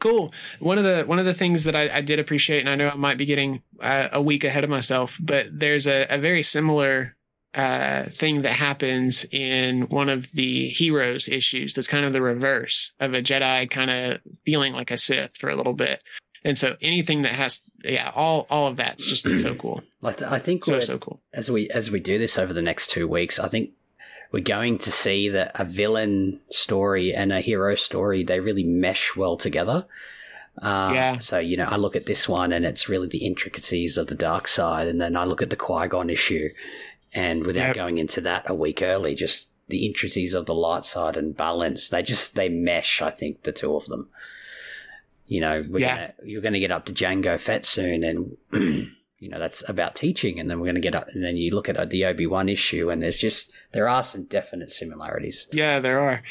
[0.00, 0.32] cool.
[0.58, 2.88] One of the one of the things that I, I did appreciate, and I know
[2.88, 6.42] I might be getting uh, a week ahead of myself, but there's a, a very
[6.42, 7.14] similar
[7.54, 12.92] uh, thing that happens in one of the heroes issues that's kind of the reverse
[13.00, 16.02] of a Jedi kind of feeling like a Sith for a little bit.
[16.44, 19.82] And so anything that has, yeah, all all of that's just so cool.
[20.02, 21.20] I, th- I think so so cool.
[21.34, 23.70] As we as we do this over the next two weeks, I think
[24.32, 29.16] we're going to see that a villain story and a hero story they really mesh
[29.16, 29.86] well together.
[30.62, 31.18] Uh, yeah.
[31.18, 34.14] So you know, I look at this one and it's really the intricacies of the
[34.14, 36.48] dark side, and then I look at the Qui Gon issue,
[37.12, 37.74] and without yep.
[37.74, 41.88] going into that a week early, just the intricacies of the light side and balance,
[41.88, 43.00] they just they mesh.
[43.00, 44.08] I think the two of them.
[45.26, 45.94] You know, yeah.
[45.96, 49.94] Gonna, you're going to get up to Jango Fett soon, and you know that's about
[49.94, 52.26] teaching, and then we're going to get up, and then you look at the Obi
[52.26, 55.46] Wan issue, and there's just there are some definite similarities.
[55.52, 56.22] Yeah, there are,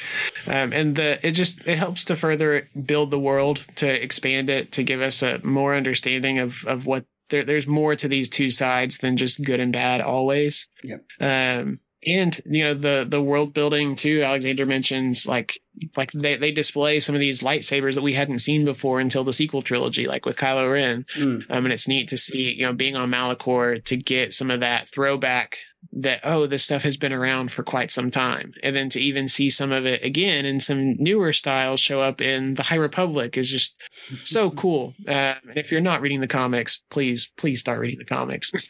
[0.47, 4.73] um, and the it just it helps to further build the world, to expand it,
[4.73, 8.49] to give us a more understanding of of what there, there's more to these two
[8.49, 10.67] sides than just good and bad always.
[10.83, 11.05] Yep.
[11.19, 14.21] Um, and you know the the world building too.
[14.23, 15.59] Alexander mentions like
[15.97, 19.33] like they they display some of these lightsabers that we hadn't seen before until the
[19.33, 21.05] sequel trilogy, like with Kylo Ren.
[21.17, 21.45] Mm.
[21.49, 24.61] Um, and it's neat to see you know being on Malachor to get some of
[24.61, 25.57] that throwback
[25.91, 28.53] that oh this stuff has been around for quite some time.
[28.63, 32.21] And then to even see some of it again in some newer styles show up
[32.21, 33.75] in the high republic is just
[34.23, 34.93] so cool.
[35.07, 38.51] Um, and if you're not reading the comics please please start reading the comics.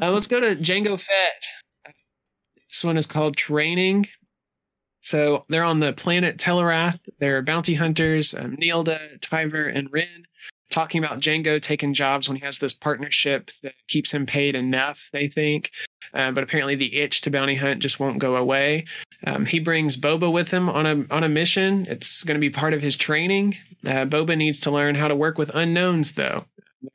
[0.00, 1.94] Uh, let's go to jango fett.
[2.68, 4.06] This one is called training.
[5.00, 10.26] So they're on the planet telarath they're bounty hunters um, Neelda, Tyver, and Rin
[10.70, 15.08] talking about Jango taking jobs when he has this partnership that keeps him paid enough,
[15.12, 15.70] they think.
[16.14, 18.84] Uh, but apparently the itch to bounty hunt just won't go away.
[19.26, 21.86] Um, he brings Boba with him on a on a mission.
[21.88, 23.56] It's going to be part of his training.
[23.84, 26.44] Uh, Boba needs to learn how to work with unknowns, though.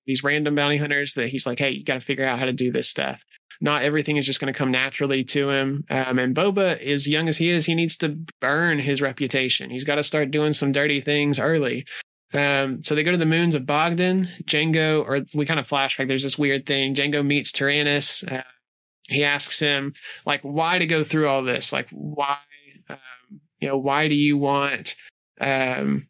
[0.06, 2.54] These random bounty hunters that he's like, hey, you got to figure out how to
[2.54, 3.24] do this stuff.
[3.64, 5.86] Not everything is just going to come naturally to him.
[5.90, 9.70] Um, and Boba, as young as he is, he needs to burn his reputation.
[9.70, 11.86] He's got to start doing some dirty things early.
[12.34, 14.28] Um, so they go to the moons of Bogden.
[14.46, 16.08] Jango, or we kind of flashback.
[16.08, 16.96] There's this weird thing.
[16.96, 18.24] Jango meets Tyrannus.
[18.24, 18.42] Uh,
[19.10, 19.94] he asks him
[20.26, 22.38] like why to go through all this like why
[22.90, 22.98] um,
[23.60, 24.96] you know why do you want
[25.40, 26.08] um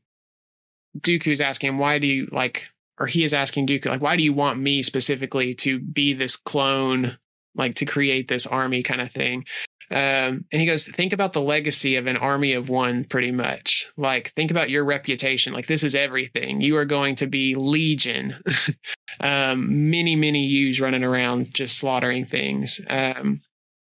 [0.99, 4.23] dooku's asking him why do you like or he is asking dooku like why do
[4.23, 7.17] you want me specifically to be this clone
[7.55, 9.45] like to create this army kind of thing
[9.91, 13.91] um, and he goes, think about the legacy of an army of one, pretty much.
[13.97, 15.51] Like, think about your reputation.
[15.51, 16.61] Like, this is everything.
[16.61, 18.35] You are going to be legion.
[19.19, 22.79] um, many, many Yu's running around just slaughtering things.
[22.89, 23.41] Um,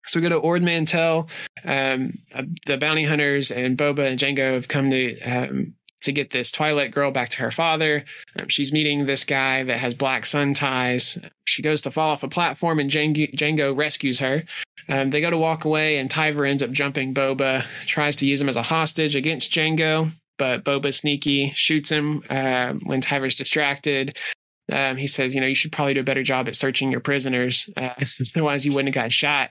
[0.07, 1.29] so we go to Ord Mantell.
[1.65, 6.31] Um, uh, the bounty hunters and Boba and Jango have come to um, to get
[6.31, 8.05] this Twilight girl back to her father.
[8.39, 11.19] Um, she's meeting this guy that has black sun ties.
[11.45, 14.45] She goes to fall off a platform and Jango, Jango rescues her.
[14.89, 18.41] Um, they go to walk away and Tyver ends up jumping Boba, tries to use
[18.41, 24.17] him as a hostage against Jango, but Boba sneaky, shoots him uh, when Tyver's distracted.
[24.71, 27.01] Um, he says, you know, you should probably do a better job at searching your
[27.01, 27.69] prisoners.
[27.77, 27.95] Uh,
[28.35, 29.51] otherwise, you wouldn't have got shot.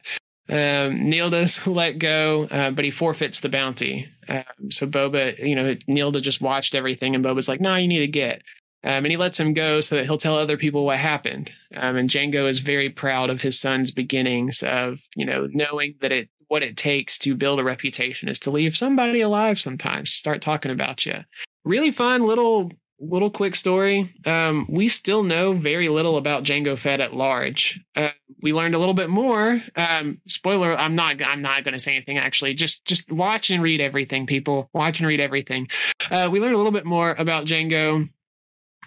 [0.50, 4.08] Um, does let go, uh, but he forfeits the bounty.
[4.30, 7.88] Um, so Boba, you know, Nilda just watched everything, and Boba's like, "No, nah, you
[7.88, 8.42] need to get."
[8.84, 11.52] Um, and he lets him go so that he'll tell other people what happened.
[11.76, 16.12] Um, and Jango is very proud of his son's beginnings of, you know, knowing that
[16.12, 20.14] it what it takes to build a reputation is to leave somebody alive sometimes.
[20.14, 21.16] Start talking about you.
[21.66, 24.14] Really fun little little quick story.
[24.26, 27.80] Um, we still know very little about Jango Fett at large.
[27.96, 28.10] Uh,
[28.42, 29.62] we learned a little bit more.
[29.76, 31.22] Um, spoiler: I'm not.
[31.22, 32.18] I'm not going to say anything.
[32.18, 34.70] Actually, just just watch and read everything, people.
[34.74, 35.68] Watch and read everything.
[36.10, 38.10] Uh, we learned a little bit more about Jango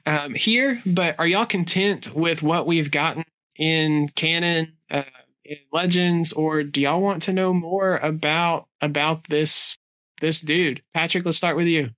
[0.06, 3.24] um, here, but are y'all content with what we've gotten
[3.58, 4.74] in canon?
[4.90, 5.02] Uh,
[5.50, 9.76] in legends or do y'all want to know more about about this
[10.20, 11.90] this dude patrick let's start with you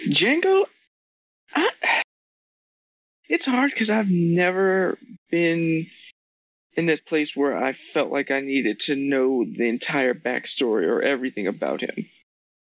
[0.00, 0.64] Jango,
[1.54, 1.70] I,
[3.28, 4.98] it's hard because I've never
[5.30, 5.86] been
[6.76, 11.02] in this place where I felt like I needed to know the entire backstory or
[11.02, 12.06] everything about him.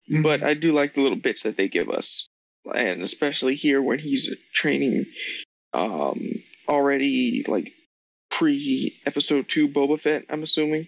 [0.09, 0.21] Mm-hmm.
[0.21, 2.27] But I do like the little bits that they give us,
[2.73, 5.05] and especially here when he's training,
[5.73, 6.31] um,
[6.67, 7.73] already like
[8.31, 10.25] pre episode two Boba Fett.
[10.29, 10.87] I'm assuming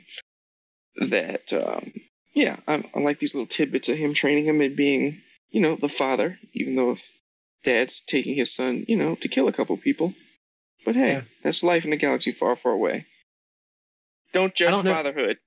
[1.10, 1.92] that, um,
[2.34, 5.78] yeah, I, I like these little tidbits of him training him and being you know,
[5.80, 7.10] the father, even though if
[7.64, 10.14] dad's taking his son, you know, to kill a couple people.
[10.86, 11.22] But hey, yeah.
[11.44, 13.06] that's life in a galaxy far, far away.
[14.34, 15.38] Don't judge don't fatherhood.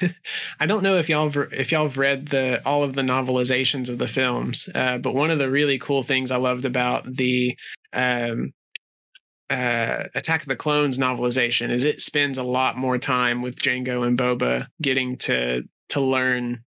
[0.60, 3.88] I don't know if y'all have, if y'all have read the all of the novelizations
[3.88, 7.56] of the films, uh, but one of the really cool things I loved about the
[7.92, 8.52] um,
[9.50, 14.06] uh, Attack of the Clones novelization is it spends a lot more time with Jango
[14.06, 16.64] and Boba getting to to learn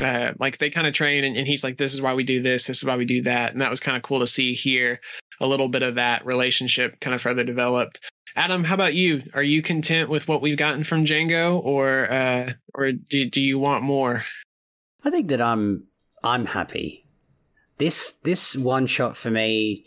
[0.00, 2.42] uh, like they kind of train and, and, he's like this is why we do
[2.42, 4.54] this this is why we do that and that was kind of cool to see
[4.54, 5.00] here
[5.40, 8.00] a little bit of that relationship kind of further developed
[8.36, 12.52] adam how about you are you content with what we've gotten from jango or uh,
[12.74, 14.24] or do, do you want more
[15.04, 15.84] i think that i'm
[16.22, 17.04] i'm happy
[17.78, 19.84] this this one shot for me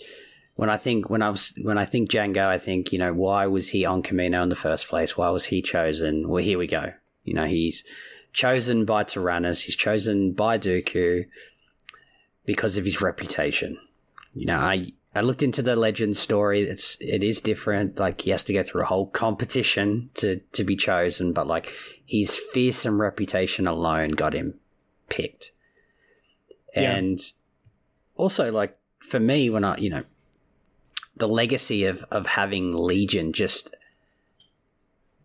[0.55, 3.47] when I think when I was when I think Jango, I think you know why
[3.47, 5.17] was he on Kamino in the first place?
[5.17, 6.29] Why was he chosen?
[6.29, 6.93] Well, here we go.
[7.23, 7.83] You know he's
[8.33, 9.63] chosen by Tyrannus.
[9.63, 11.25] He's chosen by Dooku
[12.45, 13.77] because of his reputation.
[14.33, 16.61] You know, I I looked into the legend story.
[16.61, 17.99] It's it is different.
[17.99, 21.73] Like he has to go through a whole competition to to be chosen, but like
[22.05, 24.55] his fearsome reputation alone got him
[25.09, 25.51] picked.
[26.75, 26.95] Yeah.
[26.95, 27.19] And
[28.15, 30.03] also, like for me, when I you know
[31.17, 33.75] the legacy of of having Legion just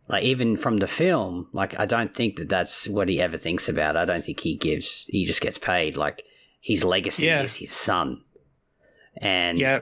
[0.09, 3.69] like even from the film, like I don't think that that's what he ever thinks
[3.69, 3.97] about.
[3.97, 5.05] I don't think he gives.
[5.07, 5.97] He just gets paid.
[5.97, 6.23] Like
[6.61, 7.43] his legacy yeah.
[7.43, 8.23] is his son,
[9.17, 9.81] and yeah,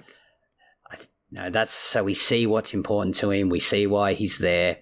[1.35, 3.49] you know, that's so we see what's important to him.
[3.49, 4.79] We see why he's there.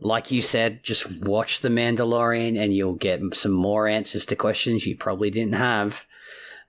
[0.00, 4.86] Like you said, just watch The Mandalorian, and you'll get some more answers to questions
[4.86, 6.04] you probably didn't have.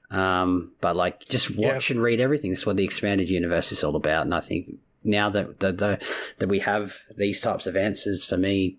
[0.09, 2.51] Um, but like, just watch and read everything.
[2.51, 4.75] That's what the expanded universe is all about, and I think
[5.06, 6.04] now that that
[6.39, 8.78] that we have these types of answers for me,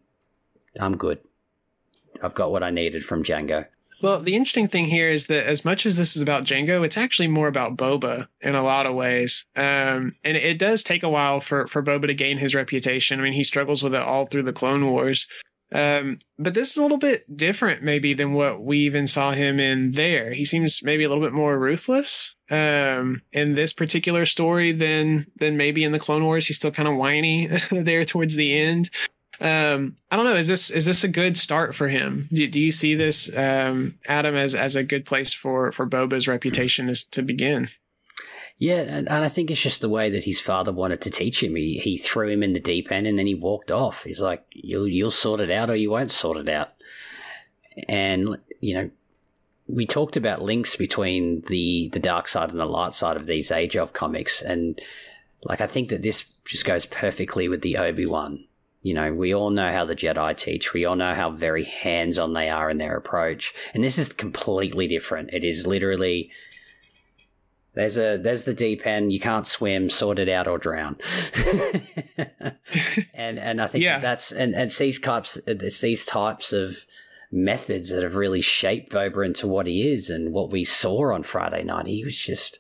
[0.79, 1.21] I'm good.
[2.23, 3.67] I've got what I needed from Jango.
[4.03, 6.99] Well, the interesting thing here is that as much as this is about Jango, it's
[6.99, 9.47] actually more about Boba in a lot of ways.
[9.57, 13.19] Um, and it does take a while for, for Boba to gain his reputation.
[13.19, 15.27] I mean, he struggles with it all through the Clone Wars.
[15.73, 19.59] Um, but this is a little bit different, maybe, than what we even saw him
[19.59, 20.33] in there.
[20.33, 25.57] He seems maybe a little bit more ruthless um, in this particular story than than
[25.57, 26.47] maybe in the Clone Wars.
[26.47, 28.91] He's still kind of whiny there towards the end.
[29.41, 30.37] Um, I don't know.
[30.37, 32.29] Is this is this a good start for him?
[32.33, 36.29] Do, do you see this, um, Adam, as as a good place for for Boba's
[36.29, 37.69] reputation is to begin?
[38.59, 41.43] Yeah, and, and I think it's just the way that his father wanted to teach
[41.43, 41.57] him.
[41.57, 44.05] He he threw him in the deep end and then he walked off.
[44.05, 46.71] He's like, "You'll you'll sort it out, or you won't sort it out."
[47.89, 48.91] And you know,
[49.67, 53.51] we talked about links between the the dark side and the light side of these
[53.51, 54.81] Age of comics, and
[55.43, 58.45] like I think that this just goes perfectly with the Obi Wan.
[58.81, 60.73] You know, we all know how the Jedi teach.
[60.73, 64.15] We all know how very hands on they are in their approach, and this is
[64.15, 65.31] completely different.
[65.35, 66.31] It is literally
[67.77, 69.13] there's a there's the deep end.
[69.13, 69.89] You can't swim.
[69.91, 70.97] Sort it out or drown.
[73.15, 73.99] and and I think Yeah.
[73.99, 76.79] that's and and it's these types it's these types of
[77.31, 81.23] methods that have really shaped Boba into what he is and what we saw on
[81.23, 81.87] Friday night.
[81.87, 82.59] He was just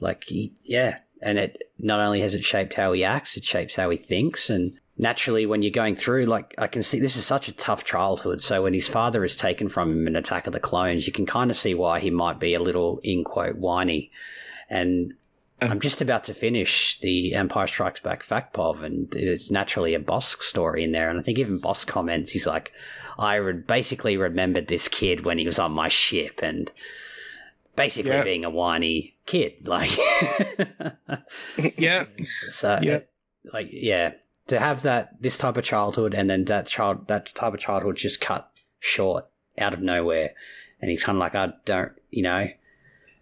[0.00, 3.74] like he, yeah, and it not only has it shaped how he acts, it shapes
[3.76, 4.80] how he thinks and.
[5.00, 8.42] Naturally, when you're going through, like I can see, this is such a tough childhood.
[8.42, 11.24] So when his father is taken from him in Attack of the Clones, you can
[11.24, 14.10] kind of see why he might be a little in quote whiny.
[14.68, 15.14] And
[15.62, 20.00] I'm just about to finish the Empire Strikes Back fact pov, and there's naturally a
[20.00, 21.08] Bossk story in there.
[21.08, 22.70] And I think even Bossk comments, he's like,
[23.18, 26.70] I re- basically remembered this kid when he was on my ship, and
[27.74, 28.22] basically Yeah.
[28.24, 29.90] being a whiny kid, like.
[31.76, 32.04] Yeah.
[32.50, 33.00] So, Yeah.
[33.52, 34.12] like, yeah,
[34.50, 37.96] to have that this type of childhood, and then that child that type of childhood
[37.96, 39.26] just cut short
[39.56, 40.34] out of nowhere,
[40.80, 42.48] and he's kind of like, I don't, you know,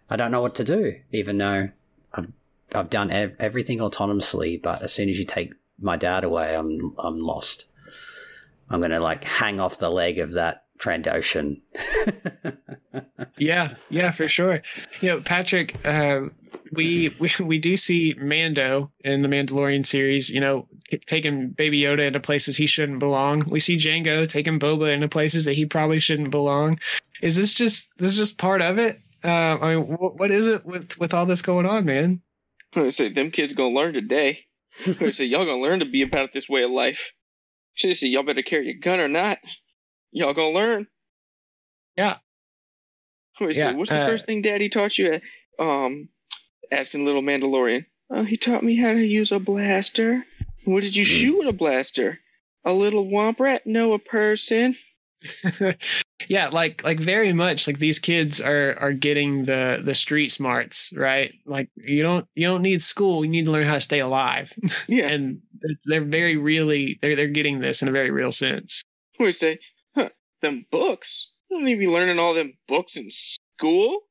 [0.09, 1.69] I don't know what to do, even though
[2.13, 2.31] I've
[2.73, 6.95] I've done ev- everything autonomously, but as soon as you take my dad away, I'm
[6.97, 7.65] I'm lost.
[8.71, 11.61] I'm gonna like hang off the leg of that Trandoshan.
[13.37, 14.61] Yeah, yeah, for sure.
[15.01, 16.21] You know, Patrick, uh,
[16.73, 20.29] we, we we do see Mando in the Mandalorian series.
[20.29, 20.67] You know,
[21.05, 23.43] taking Baby Yoda into places he shouldn't belong.
[23.49, 26.79] We see Jango taking Boba into places that he probably shouldn't belong.
[27.21, 28.97] Is this just this is just part of it?
[29.23, 32.21] Uh, I mean, wh- what is it with with all this going on, man?
[32.75, 34.45] I say them kids gonna learn today.
[34.99, 37.13] I say y'all gonna learn to be about this way of life.
[37.73, 39.37] Should say y'all better carry a gun or not.
[40.11, 40.87] Y'all gonna learn.
[41.97, 42.17] Yeah.
[43.41, 45.13] I say, Yeah, what's the uh, first thing Daddy taught you?
[45.13, 45.21] At,
[45.59, 46.09] Um,
[46.71, 47.85] asking little Mandalorian.
[48.09, 50.25] Oh, he taught me how to use a blaster.
[50.65, 51.09] What did you Hmm.
[51.09, 52.19] shoot with a blaster?
[52.65, 53.65] A little womp rat?
[53.65, 54.75] No, a person.
[56.27, 60.91] yeah, like like very much like these kids are are getting the the street smarts,
[60.95, 61.33] right?
[61.45, 64.53] Like you don't you don't need school, you need to learn how to stay alive.
[64.87, 65.07] Yeah.
[65.09, 65.41] and
[65.85, 68.81] they're very really they're they're getting this in a very real sense.
[69.19, 69.59] We say, huh,
[70.41, 71.31] them books?
[71.49, 74.01] You don't need to be learning all them books in school.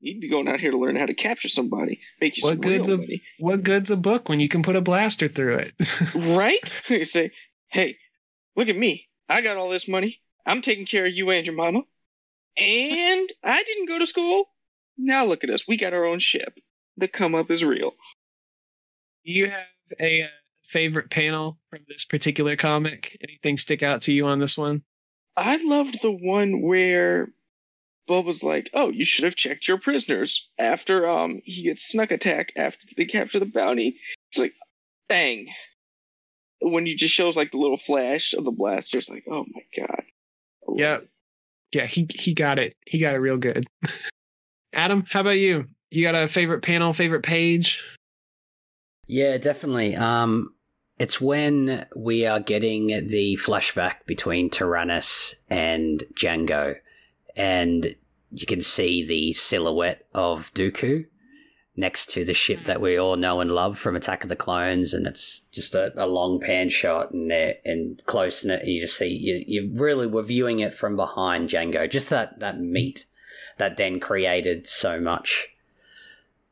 [0.00, 2.60] You'd be going out here to learn how to capture somebody, make you What some
[2.60, 3.22] good's real a- money.
[3.38, 5.74] What good's a book when you can put a blaster through it?
[6.14, 6.58] Right?
[6.88, 7.32] You say,
[7.68, 7.98] hey,
[8.56, 9.08] look at me.
[9.28, 10.20] I got all this money.
[10.46, 11.82] I'm taking care of you and your mama.
[12.56, 14.46] And I didn't go to school.
[14.98, 15.64] Now look at us.
[15.68, 16.58] We got our own ship.
[16.96, 17.92] The come up is real.
[19.22, 19.66] You have
[20.00, 20.28] a uh,
[20.64, 23.16] favorite panel from this particular comic?
[23.22, 24.82] Anything stick out to you on this one?
[25.40, 27.32] I loved the one where
[28.06, 32.10] Bob was like, "Oh, you should have checked your prisoners." After um he gets snuck
[32.10, 34.52] attack after they capture the bounty, it's like,
[35.08, 35.48] bang.
[36.60, 39.62] When you just shows like the little flash of the blaster, it's like, oh my
[39.82, 40.02] god.
[40.76, 40.96] Yeah.
[40.96, 41.08] it.
[41.72, 42.76] Yeah, he he got it.
[42.86, 43.66] He got it real good.
[44.74, 45.66] Adam, how about you?
[45.90, 47.82] You got a favorite panel, favorite page?
[49.06, 49.96] Yeah, definitely.
[49.96, 50.54] Um,
[51.00, 56.76] it's when we are getting the flashback between Tyrannus and Jango,
[57.34, 57.94] and
[58.30, 61.06] you can see the silhouette of Dooku
[61.74, 64.92] next to the ship that we all know and love from Attack of the Clones,
[64.92, 69.08] and it's just a, a long pan shot and and close, and you just see
[69.08, 71.90] you, you really were viewing it from behind Jango.
[71.90, 73.06] Just that that meat
[73.56, 75.48] that then created so much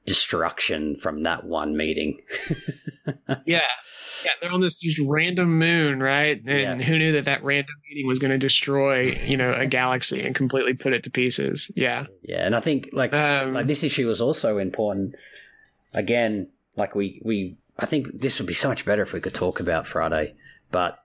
[0.06, 2.22] destruction from that one meeting.
[3.44, 3.62] Yeah.
[4.24, 6.38] Yeah, they're on this just random moon, right?
[6.46, 6.86] And Yeah.
[6.86, 10.34] who knew that that random meeting was going to destroy, you know, a galaxy and
[10.34, 11.70] completely put it to pieces?
[11.76, 12.06] Yeah.
[12.22, 15.14] Yeah, and I think like Um, like this issue was also important.
[15.94, 19.34] Again, like we we I think this would be so much better if we could
[19.34, 20.34] talk about Friday,
[20.72, 20.98] but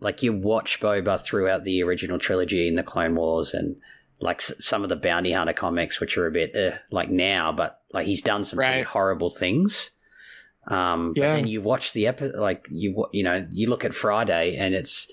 [0.00, 3.76] like you watch Boba throughout the original trilogy in the Clone Wars and
[4.20, 7.80] like some of the bounty hunter comics, which are a bit uh, like now, but
[7.92, 8.86] like he's done some pretty Right.
[8.86, 9.90] horrible things.
[10.70, 11.28] Um, Yeah.
[11.30, 14.74] But then you watch the episode, like you you know you look at Friday and
[14.74, 15.10] it's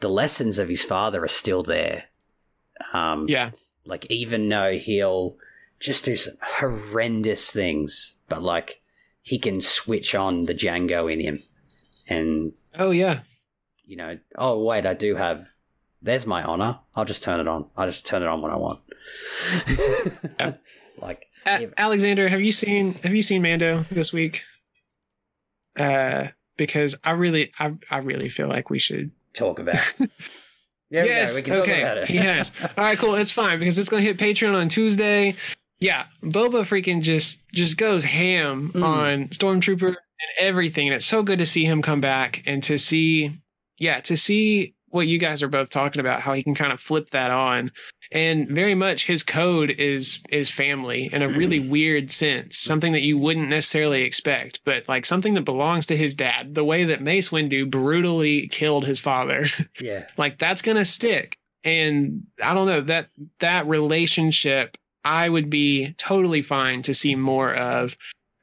[0.00, 2.04] the lessons of his father are still there.
[2.92, 3.50] Um, Yeah.
[3.84, 5.36] like even though he'll
[5.78, 8.80] just do some horrendous things, but like
[9.22, 11.42] he can switch on the Jango in him,
[12.08, 13.20] and Oh, yeah.
[13.86, 15.46] you know, oh wait, I do have.
[16.02, 16.78] There's my honor.
[16.96, 17.66] I'll just turn it on.
[17.76, 18.80] I'll just turn it on when I want.
[20.38, 20.54] Yeah.
[21.00, 24.42] Like A- Alexander, have you seen have you seen Mando this week?
[25.78, 29.10] Uh, because I really, I, I really feel like we should.
[29.32, 29.76] Talk about.
[30.90, 31.30] yes.
[31.30, 31.36] we.
[31.36, 31.70] We can okay.
[31.70, 32.08] talk about it.
[32.08, 32.52] he has.
[32.60, 32.98] All right.
[32.98, 33.14] Cool.
[33.14, 35.36] It's fine because it's to hit Patreon on Tuesday.
[35.78, 38.84] Yeah, Boba freaking just just goes ham Mm.
[38.84, 39.96] on Stormtrooper and
[40.38, 43.40] everything, and it's so good to see him come back and to see,
[43.78, 46.80] yeah, to see what you guys are both talking about, how he can kind of
[46.80, 47.70] flip that on,
[48.12, 53.02] and very much his code is is family in a really weird sense, something that
[53.02, 57.02] you wouldn't necessarily expect, but like something that belongs to his dad, the way that
[57.02, 59.46] Mace Windu brutally killed his father
[59.80, 60.06] yeah.
[60.16, 63.08] like that's gonna stick and i don't know that
[63.40, 67.96] that relationship i would be totally fine to see more of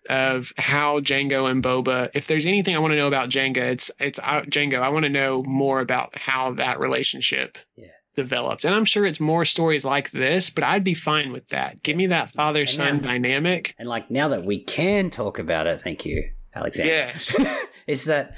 [0.09, 2.09] of how Jango and Boba.
[2.13, 4.81] If there's anything I want to know about Jango, it's it's uh, Jango.
[4.81, 7.87] I want to know more about how that relationship Yeah.
[8.17, 8.65] Developed.
[8.65, 11.81] And I'm sure it's more stories like this, but I'd be fine with that.
[11.83, 13.73] Give me that father son dynamic.
[13.79, 16.91] And like now that we can talk about it, thank you, Alexander.
[16.91, 17.37] Yes.
[17.87, 18.35] is that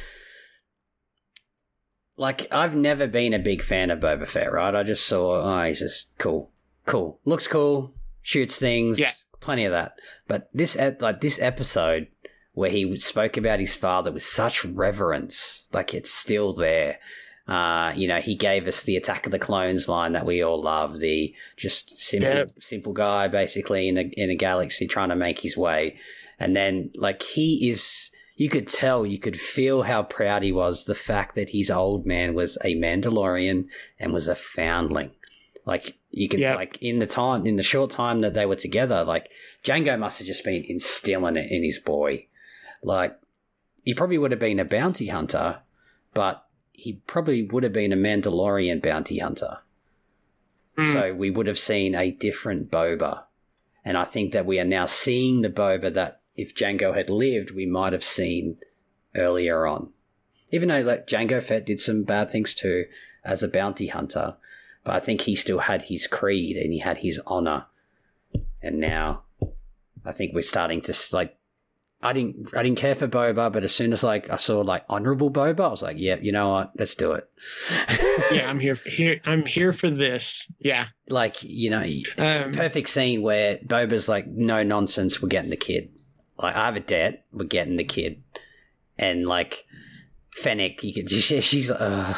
[2.18, 4.76] like I've never been a big fan of Boba Fett, right?
[4.76, 6.52] I just saw oh he's just cool.
[6.86, 7.20] Cool.
[7.26, 9.12] Looks cool, shoots things, Yeah.
[9.40, 9.94] plenty of that.
[10.28, 12.08] But this like this episode
[12.54, 17.00] where he spoke about his father with such reverence, like it's still there.
[17.50, 20.62] Uh, you know, he gave us the Attack of the Clones line that we all
[20.62, 21.00] love.
[21.00, 22.52] The just simple, Yep.
[22.60, 25.98] simple guy, basically in a in a galaxy trying to make his way,
[26.40, 28.12] and then like he is.
[28.36, 30.86] You could tell, you could feel how proud he was.
[30.86, 33.68] The fact that his old man was a Mandalorian
[34.00, 35.12] and was a foundling.
[35.66, 36.56] Like you could, Yep.
[36.56, 39.30] like in the time, in the short time that they were together, like
[39.66, 42.28] Jango must have just been instilling it in his boy.
[42.82, 43.18] Like
[43.84, 45.60] he probably would have been a bounty hunter,
[46.14, 46.46] but
[46.80, 49.60] he probably would have been a Mandalorian bounty hunter.
[50.78, 50.88] Mm.
[50.88, 53.24] So we would have seen a different Boba.
[53.84, 57.52] And I think that we are now seeing the Boba that if Jango had lived,
[57.52, 58.58] we might have seen
[59.16, 59.90] earlier on.
[60.52, 62.86] Even though like Jango Fett did some bad things too
[63.24, 64.36] as a bounty hunter,
[64.84, 67.66] but I think he still had his creed and he had his honor.
[68.62, 69.24] And now
[70.06, 71.36] I think we're starting to like
[72.02, 74.86] I didn't I didn't care for Boba, but as soon as like I saw like
[74.88, 77.30] honorable Boba, I was like, yeah, you know what, let's do it.
[78.32, 78.76] yeah, I'm here.
[78.86, 80.50] Here, I'm here for this.
[80.60, 85.28] Yeah, like you know, it's Um, a perfect scene where Boba's like, no nonsense, we're
[85.30, 85.90] getting the kid.
[86.38, 88.24] Like I have a debt, we're getting the kid,
[88.98, 89.66] and like
[90.38, 92.16] Fennec, you could she, she's like,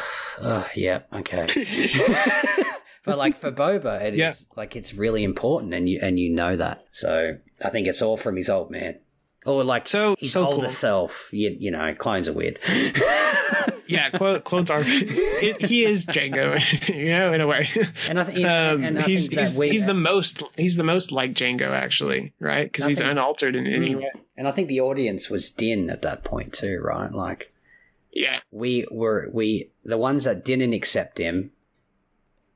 [0.76, 1.48] yeah, okay.
[3.04, 4.32] but like for Boba, it is Yeah.
[4.56, 6.84] like it's really important, and you and you know that.
[6.92, 9.00] So I think it's all from his old man,
[9.44, 10.68] or like So- his so older cool.
[10.70, 11.28] self.
[11.32, 12.58] You, you know, clones are weird.
[13.86, 14.10] yeah.
[14.10, 14.82] Clo- clones are.
[14.84, 16.58] It, he is Jango,
[16.94, 17.68] you know, in a way.
[18.08, 21.12] and I think Um, and I he's think he's, he's the most he's the most
[21.12, 22.70] like Jango actually, right?
[22.70, 23.98] Because he's think- unaltered in any Mm.
[23.98, 24.10] way.
[24.36, 27.10] and I think the audience was Din at that point too, right?
[27.10, 27.50] Like.
[28.14, 31.50] Yeah, we were we the ones that didn't accept him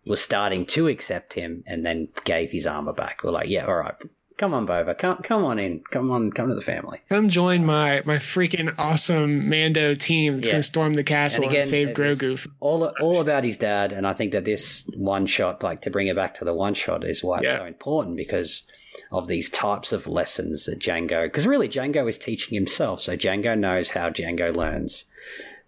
[0.07, 3.25] were starting to accept him and then gave his armor back.
[3.25, 3.95] We're like, yeah, all right,
[4.37, 7.01] come on, Boba, come come on in, come on, come to the family.
[7.09, 10.53] come join my my freaking awesome Mando team that's Yeah.
[10.53, 12.47] gonna storm the castle and, save it was Grogu.
[12.61, 16.07] All all about his dad, and I think that this one shot, like to bring
[16.07, 17.59] it back to the one shot, is why it's Yeah.
[17.59, 18.65] so important because
[19.13, 21.25] of these types of lessons that Jango.
[21.25, 25.05] Because really, Jango is teaching himself, so Jango knows how Jango learns.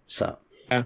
[0.07, 0.37] So
[0.71, 0.81] hmm.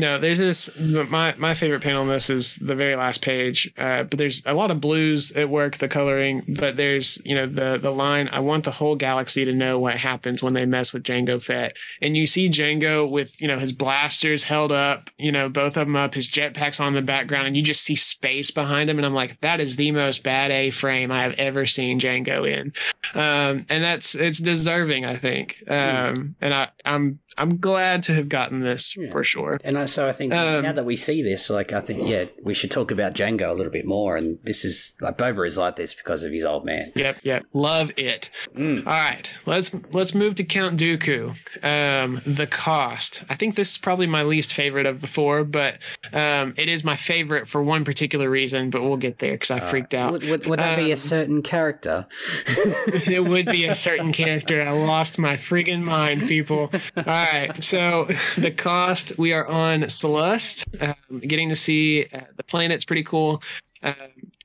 [0.00, 0.80] No, there's this.
[0.80, 3.70] My my favorite panel on this is the very last page.
[3.76, 6.42] Uh, but there's a lot of blues at work, the coloring.
[6.48, 8.28] But there's you know the the line.
[8.32, 11.76] I want the whole galaxy to know what happens when they mess with Jango Fett.
[12.00, 15.86] And you see Jango with you know his blasters held up, you know both of
[15.86, 18.98] them up, his jetpacks on the background, and you just see space behind him.
[18.98, 22.50] And I'm like, that is the most bad A frame I have ever seen Jango
[22.50, 22.72] in.
[23.14, 25.62] Um, and that's it's deserving, I think.
[25.68, 29.10] Um, and I I'm I'm glad to have gotten this Yeah.
[29.10, 29.58] for sure.
[29.64, 32.26] And I, so I think Um, now that we see this, like I think, yeah,
[32.42, 34.16] we should talk about Jango a little bit more.
[34.16, 36.92] And this is like Boba is like this because of his old man.
[36.94, 37.44] Yep, yep.
[37.52, 38.30] Love it.
[38.56, 38.86] Mm.
[38.86, 41.34] All right, let's let's move to Count Dooku.
[41.64, 43.22] Um, the cost.
[43.28, 45.78] I think this is probably my least favorite of the four, but
[46.12, 48.70] um, it is my favorite for one particular reason.
[48.70, 50.12] But we'll get there because I freaked out.
[50.12, 52.06] Would, would, would that be a Um, certain character?
[52.46, 54.62] it would be a certain character.
[54.62, 56.70] I lost my friggin' mind, people.
[56.96, 57.29] All right,
[57.60, 58.08] so
[58.38, 59.18] the cost.
[59.18, 63.42] We are on Celeste, um, getting to see uh, the planet's pretty cool.
[63.82, 63.94] Um,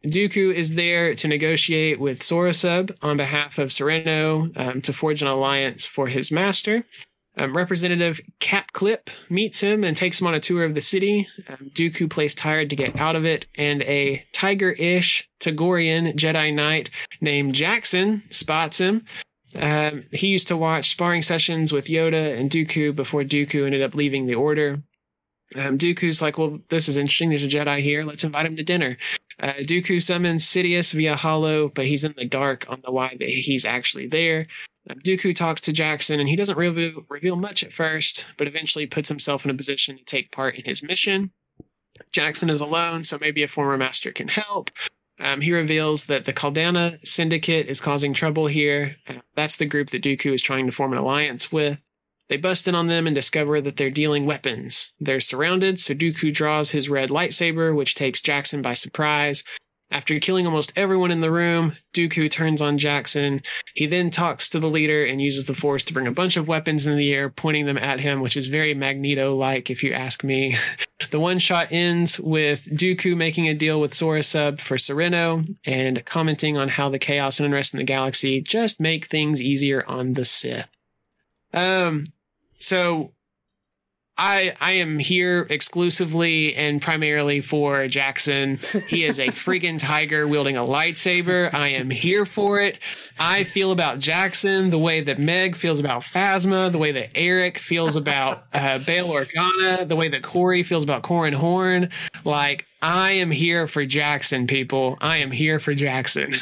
[0.06, 5.28] Dooku is there to negotiate with SoroSuub on behalf of Serenno um, to forge an
[5.28, 6.86] alliance for his master.
[7.38, 11.28] Um, Representative Cap Clip meets him and takes him on a tour of the city.
[11.50, 16.54] Um, Dooku plays tired to get out of it, and a tiger ish Togorian Jedi
[16.54, 19.04] Knight named Jak'Sin spots him.
[19.56, 23.96] Um, he used to watch sparring sessions with Yoda and Dooku before Dooku ended up
[23.96, 24.82] leaving the Order.
[25.56, 27.30] Um, Dooku's like, well, this is interesting.
[27.30, 28.02] There's a Jedi here.
[28.02, 28.98] Let's invite him to dinner.
[29.40, 33.30] Uh, Dooku summons Sidious via holo, but he's in the dark on the why that
[33.30, 34.46] he's actually there.
[34.90, 38.86] Um, Dooku talks to Jak'Sin, and he doesn't reveal, reveal much at first, but eventually
[38.86, 41.32] puts himself in a position to take part in his mission.
[42.12, 44.72] Jak'Sin is alone, so maybe a former master can help.
[45.20, 48.98] Um, he reveals that the Caldana Syndicate is causing trouble here.
[49.08, 51.80] Uh, that's the group that Dooku is trying to form an alliance with.
[52.28, 54.94] They bust in on them and discover that they're dealing weapons.
[55.00, 59.44] They're surrounded, so Dooku draws his red lightsaber, which takes Jak'Sin by surprise.
[59.92, 63.46] After killing almost everyone in the room, Dooku turns on Jak'Sin.
[63.76, 66.48] He then talks to the leader and uses the Force to bring a bunch of
[66.48, 69.94] weapons in the air, pointing them at him, which is very Magneto like, if you
[69.94, 70.58] ask me.
[71.12, 76.58] the one shot ends with Dooku making a deal with SoroSuub for Serenno and commenting
[76.58, 80.26] on how the chaos and unrest in the galaxy just make things easier on the
[80.26, 80.70] Sith.
[81.54, 82.08] Um,
[82.58, 83.12] so
[84.18, 88.60] I I am here exclusively and primarily for Jak'Sin.
[88.88, 91.54] He is a friggin' tiger wielding a lightsaber.
[91.54, 92.80] I am here for it.
[93.20, 97.58] I feel about Jak'Sin the way that Meg feels about Phasma, the way that Eric
[97.58, 101.90] feels about uh, Bail Organa, the way that Corey feels about Corran Horn.
[102.24, 104.96] Like I am here for Jak'Sin, people.
[105.02, 106.36] I am here for Jak'Sin.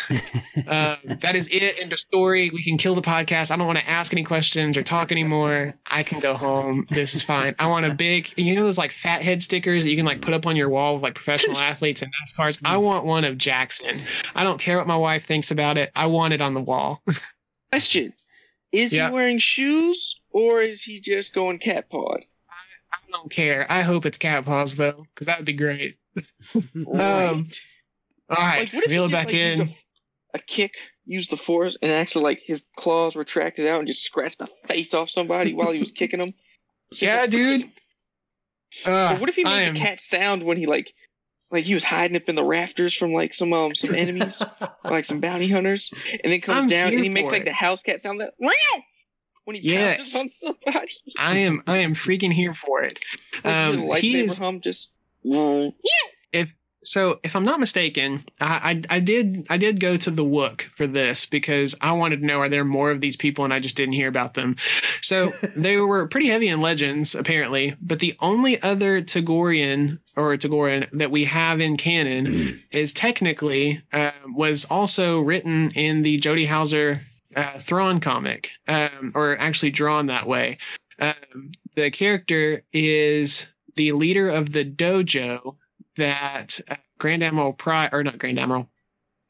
[0.67, 1.79] um, that is it.
[1.79, 2.49] End of story.
[2.49, 3.49] We can kill the podcast.
[3.49, 5.73] I don't want to ask any questions or talk anymore.
[5.89, 6.85] I can go home.
[6.89, 7.55] This is fine.
[7.59, 10.21] I want a big, you know, those like fat head stickers that you can like
[10.21, 12.59] put up on your wall with like professional athletes and NASCARs.
[12.65, 14.01] I want one of Jak'Sin.
[14.35, 15.91] I don't care what my wife thinks about it.
[15.95, 17.01] I want it on the wall.
[17.71, 18.11] Question:
[18.73, 19.07] Is Yeah.
[19.07, 22.25] he wearing shoes or is he just going cat pawed?
[22.91, 23.65] I don't care.
[23.69, 25.95] I hope it's cat paws though, because that would be great.
[26.75, 27.29] Right.
[27.29, 27.49] Um,
[28.29, 29.61] All right, like, what if he reel it back like, in.
[29.61, 29.77] A,
[30.35, 30.73] a kick,
[31.05, 34.93] use the force, and actually like his claws retracted out and just scratched the face
[34.93, 36.33] off somebody while he was kicking him.
[36.93, 37.71] Yeah, like- dude.
[38.85, 40.91] Uh, Or what if he I made am the cat sound when he like,
[41.51, 44.41] like he was hiding up in the rafters from like some um some enemies,
[44.83, 45.93] like some bounty hunters,
[46.23, 48.33] and then comes I'm down and he makes for like the house cat sound that
[48.39, 48.49] meow
[49.45, 50.13] when he Yes.
[50.13, 50.91] pounces on somebody.
[51.19, 52.99] I am I am freaking here for it.
[53.43, 54.89] Like, Um, the he lightsaber is- hum just.
[55.83, 56.41] Yeah.
[56.41, 60.25] if so if i'm not mistaken I, I i did i did go to the
[60.25, 63.53] wook for this because i wanted to know are there more of these people and
[63.53, 64.57] i just didn't hear about them
[65.01, 70.87] so they were pretty heavy in legends apparently but the only other tagorian or tagorian
[70.91, 77.01] that we have in canon is technically uh, was also written in the Jody Houser
[77.35, 80.57] uh, Thrawn comic, um, or actually drawn that way.
[80.99, 85.55] Um, the character is the leader of the dojo
[85.97, 88.69] that uh, Grand Admiral Pryce, or not Grand Admiral,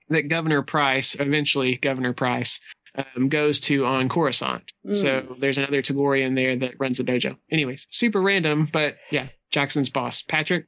[0.10, 2.60] that Governor Pryce, eventually Governor Pryce,
[2.96, 4.72] um, goes to on Coruscant.
[4.86, 4.96] Mm.
[4.96, 7.38] So there's another Tagorian there that runs the dojo.
[7.52, 10.22] Anyways, super random, but yeah, Jak'Sin's boss.
[10.22, 10.68] Patrick?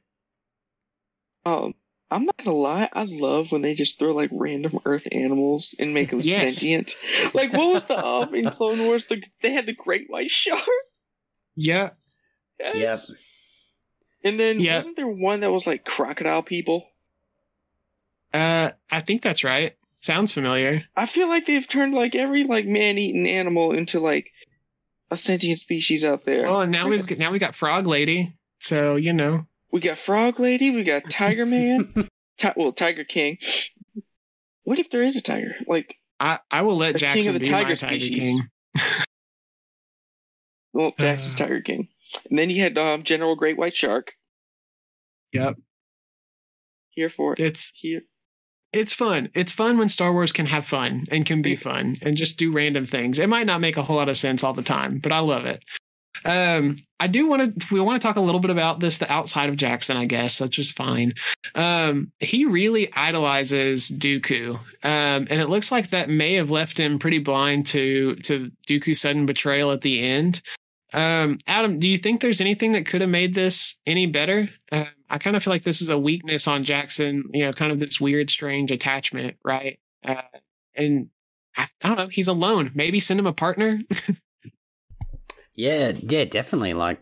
[1.44, 1.74] Um,
[2.10, 5.94] I'm not gonna lie, I love when they just throw like random Earth animals and
[5.94, 6.56] make them Yes.
[6.56, 6.96] sentient.
[7.34, 9.06] Like what was the um in Clone Wars?
[9.06, 10.60] The they had the Great White Shark.
[11.56, 11.90] Yeah.
[12.58, 13.06] Yes.
[13.08, 13.18] Yep.
[14.26, 14.76] And then Yeah.
[14.76, 16.88] wasn't there one that was like crocodile people?
[18.34, 19.76] Uh, I think that's right.
[20.00, 20.84] Sounds familiar.
[20.96, 24.30] I feel like they've turned like every like man-eating animal into like
[25.10, 26.42] a sentient species out there.
[26.42, 28.34] Well, and now we've now we got Frog Lady.
[28.60, 31.92] So you know, we got Frog Lady, we got Tiger Man,
[32.38, 33.38] Ti- well Tiger King.
[34.64, 35.54] What if there is a tiger?
[35.68, 38.18] Like, I I will let The king Jak'Sin of the be my tiger Tiger species.
[38.18, 38.42] King.
[40.72, 41.38] well, Jak'Sin's Uh.
[41.38, 41.88] Tiger King.
[42.28, 44.12] And then you had um, General Great White Shark.
[45.32, 45.56] Yep.
[46.90, 47.40] Here for it.
[47.40, 48.02] It's Here.
[48.72, 49.28] it's fun.
[49.34, 52.52] It's fun when Star Wars can have fun and can be fun and just do
[52.52, 53.18] random things.
[53.18, 55.44] It might not make a whole lot of sense all the time, but I love
[55.44, 55.62] it.
[56.24, 59.12] Um, I do want to we want to talk a little bit about this the
[59.12, 61.12] outside of Jak'Sin, I guess, which is fine.
[61.54, 64.54] Um, he really idolizes Dooku.
[64.54, 69.02] Um, and it looks like that may have left him pretty blind to to Dooku's
[69.02, 70.40] sudden betrayal at the end.
[70.96, 74.48] Um, Adam, do you think there's anything that could have made this any better?
[74.72, 77.70] Uh, I kind of feel like this is a weakness on Jak'Sin, you know, kind
[77.70, 79.78] of this weird, strange attachment, right?
[80.02, 80.22] Uh,
[80.74, 81.10] and
[81.56, 82.72] I, I don't know, he's alone.
[82.74, 83.80] Maybe send him a partner.
[85.56, 86.74] Yeah, yeah, definitely.
[86.74, 87.00] Like,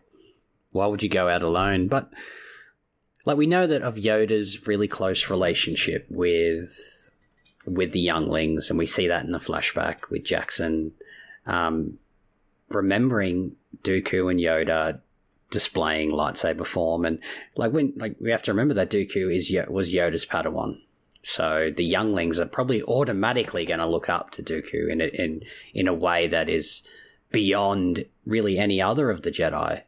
[0.71, 1.89] why would you go out alone?
[1.89, 2.11] But,
[3.27, 7.13] like, we know that of Yoda's really close relationship with
[7.67, 10.93] with the younglings, and we see that in the flashback with Jak'Sin.
[11.47, 11.99] Um,
[12.69, 15.01] remembering Dooku and Yoda
[15.51, 17.19] displaying lightsaber form, and
[17.57, 20.81] like when like we have to remember that Dooku is was Yoda's Padawan.
[21.23, 25.43] So the younglings are probably automatically going to look up to Dooku in a, in
[25.73, 26.83] in a way that is
[27.33, 29.83] beyond really any other of the Jedi.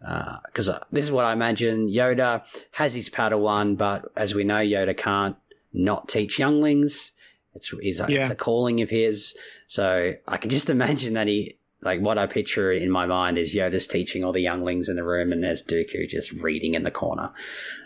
[0.00, 4.44] Because uh, uh, this is what I imagine Yoda has his Padawan, but as we
[4.44, 5.36] know, Yoda can't
[5.72, 7.12] not teach younglings.
[7.54, 8.20] It's, it's, yeah.
[8.20, 9.36] it's a calling of his.
[9.66, 13.54] So I can just imagine that he, like, what I picture in my mind is
[13.54, 16.90] Yoda's teaching all the younglings in the room, and there's Dooku just reading in the
[16.90, 17.32] corner,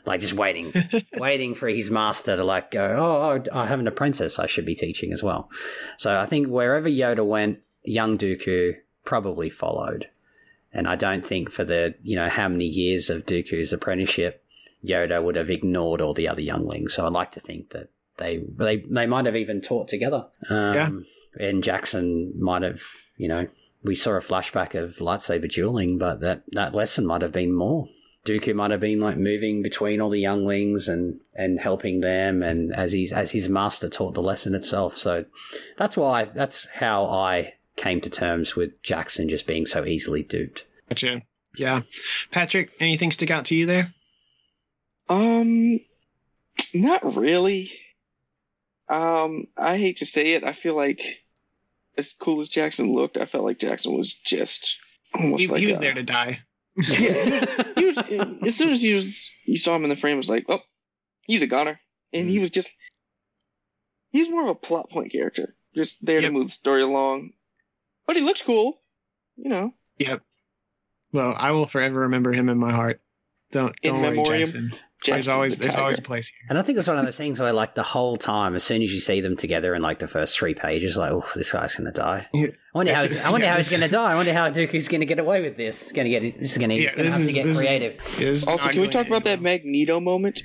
[0.04, 0.72] like just waiting,
[1.16, 2.84] waiting for his master to like go.
[2.84, 4.38] Oh, oh, I have an apprentice.
[4.38, 5.50] I should be teaching as well.
[5.96, 10.08] So I think wherever Yoda went, young Dooku probably followed.
[10.72, 14.44] And I don't think for the you know how many years of Dooku's apprenticeship,
[14.84, 16.92] Yoda would have ignored all the other younglings.
[16.92, 17.88] So I like to think that
[18.18, 20.26] they they they might have even taught together.
[20.50, 20.90] Um, yeah.
[21.48, 22.82] And Jackson might have,
[23.16, 23.46] you know,
[23.82, 27.88] we saw a flashback of lightsaber dueling, but that that lesson might have been more.
[28.24, 32.74] Dooku might have been like moving between all the younglings and and helping them, and
[32.74, 34.98] as he's as his master taught the lesson itself.
[34.98, 35.24] So
[35.76, 40.66] that's why that's how I came to terms with Jak'Sin just being so easily duped.
[40.88, 41.22] Gotcha.
[41.56, 41.82] Yeah,
[42.30, 43.94] Patrick, anything stick out to you there?
[45.08, 45.80] Um,
[46.74, 47.70] not really.
[48.88, 50.44] Um, I hate to say it.
[50.44, 51.00] I feel like
[51.96, 54.76] as cool as Jak'Sin looked, I felt like Jak'Sin was just
[55.14, 56.40] almost he, like he was a, there to die.
[56.76, 59.96] yeah, he was, he was, as soon as he was, you saw him in the
[59.96, 60.60] frame, it was like, oh,
[61.22, 61.80] he's a goner,
[62.12, 62.42] and he mm-hmm.
[62.42, 62.72] was just,
[64.10, 66.28] he's more of a plot point character, just there yep.
[66.28, 67.32] to move the story along.
[68.06, 68.80] But he looks cool,
[69.36, 69.74] you know.
[69.98, 70.22] Yep.
[71.12, 73.00] Well, I will forever remember him in my heart.
[73.52, 74.24] Don't don't memoriam.
[74.26, 74.78] Worry, Jak'Sin.
[75.14, 76.46] There's always the there's always a place here.
[76.48, 78.82] And I think it's one of those things where like the whole time, as soon
[78.82, 81.74] as you see them together in like the first three pages, like, oh, this guy's
[81.74, 82.26] gonna die.
[82.32, 82.46] Yeah.
[82.46, 84.12] I wonder how he's, I wonder yeah, how he's gonna die.
[84.12, 85.92] I wonder how Dooku's gonna get away with this.
[85.92, 88.20] Gonna get this is gonna, yeah, gonna have is, to get creative.
[88.20, 90.42] Is, also, can we talk about that Magneto moment?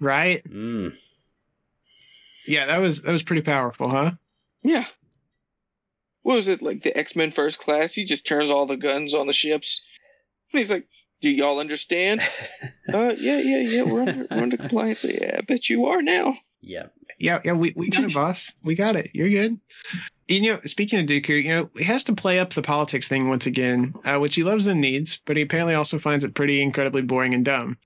[0.00, 0.42] Right.
[0.48, 0.94] Mm.
[2.46, 4.12] Yeah, that was that was pretty powerful, huh?
[4.62, 4.86] Yeah.
[6.22, 6.82] What was it like?
[6.82, 7.92] The X Men First Class?
[7.92, 9.80] He just turns all the guns on the ships.
[10.52, 10.86] And he's like,
[11.20, 12.20] do y'all understand?
[12.92, 13.82] uh, yeah, yeah, yeah.
[13.82, 15.04] We're under, we're under compliance.
[15.04, 16.34] Yeah, I bet you are now.
[16.60, 16.86] Yeah,
[17.18, 17.52] yeah, yeah.
[17.52, 18.52] We we got it, boss.
[18.62, 19.10] We got it.
[19.14, 19.58] You're good.
[20.28, 23.28] You know, speaking of Dooku, you know, he has to play up the politics thing
[23.28, 26.60] once again, uh, which he loves and needs, but he apparently also finds it pretty
[26.60, 27.78] incredibly boring and dumb.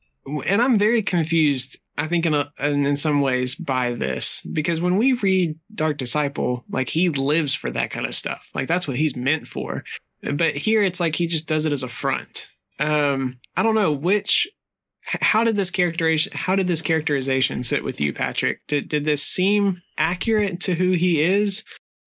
[0.46, 1.78] And I'm very confused.
[1.98, 5.98] I think in a, in, in some ways by this because when we read Dark
[5.98, 8.48] Disciple, like he lives for that kind of stuff.
[8.54, 9.84] Like that's what he's meant for.
[10.22, 12.46] But here it's like he just does it as a front
[12.80, 14.48] um, I don't know which.
[15.02, 16.32] How did this characterization?
[16.34, 18.60] How did this characterization sit with you, Patrick?
[18.68, 21.64] Did did this seem accurate to who he is,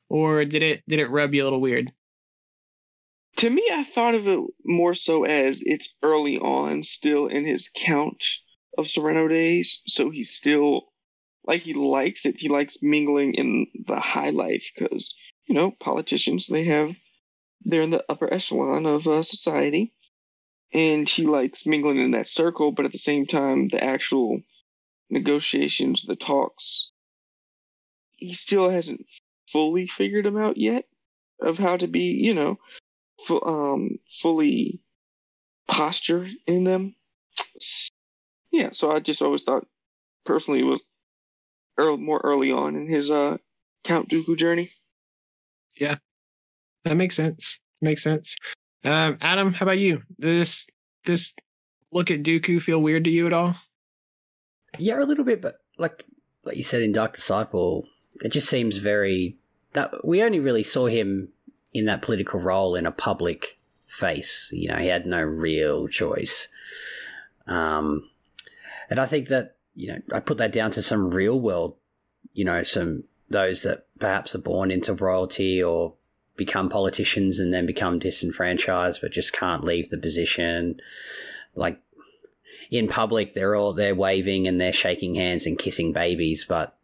[0.09, 1.91] or did it did it rub you a little weird?
[3.37, 7.69] To me, I thought of it more so as it's early on, still in his
[7.75, 8.23] count
[8.77, 10.93] of Serenno days, so he's still
[11.45, 12.37] like he likes it.
[12.37, 15.13] He likes mingling in the high life because
[15.45, 16.95] you know politicians they have
[17.65, 19.93] they're in the upper echelon of uh, society
[20.73, 24.41] and he likes mingling in that circle, but at the same time, the actual
[25.09, 26.89] negotiations, the talks,
[28.13, 29.05] he still hasn't
[29.47, 30.85] fully figured them out yet
[31.41, 32.57] of how to be, you know,
[33.45, 34.81] um, fully
[35.67, 36.95] posture in them.
[38.51, 39.67] Yeah, so I just always thought
[40.25, 40.83] personally it was
[41.77, 43.37] early, more early on in his uh,
[43.83, 44.71] Count Dooku journey.
[45.77, 45.97] Yeah,
[46.83, 47.59] that makes sense.
[47.81, 48.37] Makes sense.
[48.83, 50.03] Um, Adam, how about you?
[50.17, 50.67] This
[51.05, 51.33] this
[51.91, 53.55] look at Dooku feel weird to you at all?
[54.77, 56.05] Yeah, a little bit, but like
[56.43, 57.87] like you said in Dark Disciple,
[58.21, 59.37] it just seems very
[59.73, 61.29] that we only really saw him
[61.73, 63.57] in that political role in a public
[63.87, 64.49] face.
[64.51, 66.47] You know, he had no real choice.
[67.47, 68.09] Um,
[68.89, 71.75] and I think that you know I put that down to some real world,
[72.33, 75.95] you know, some those that perhaps are born into royalty or
[76.35, 80.79] become politicians and then become disenfranchised but just can't leave the position.
[81.55, 81.79] Like
[82.71, 86.75] in public they're all they're waving and they're shaking hands and kissing babies but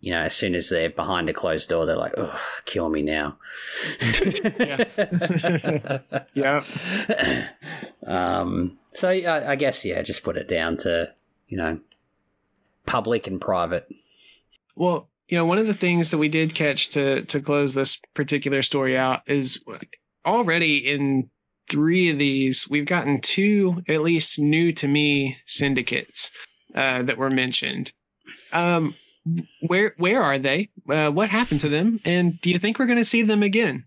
[0.00, 3.02] you know as soon as they're behind a closed door they're like oh kill me
[3.02, 3.38] now.
[6.34, 6.64] Yeah.
[7.14, 7.48] Yeah
[8.06, 11.12] um so I, I guess yeah just put it down to
[11.48, 11.80] you know
[12.86, 13.88] public and private.
[14.76, 17.98] Well you know, one of the things that we did catch to to close this
[18.14, 19.62] particular story out is
[20.24, 21.30] already in
[21.70, 26.30] three of these, we've gotten two at least new to me syndicates
[26.74, 27.92] uh, that were mentioned.
[28.52, 28.94] Um,
[29.62, 30.70] where where are they?
[30.88, 32.00] Uh, what happened to them?
[32.04, 33.84] And do you think we're going to see them again?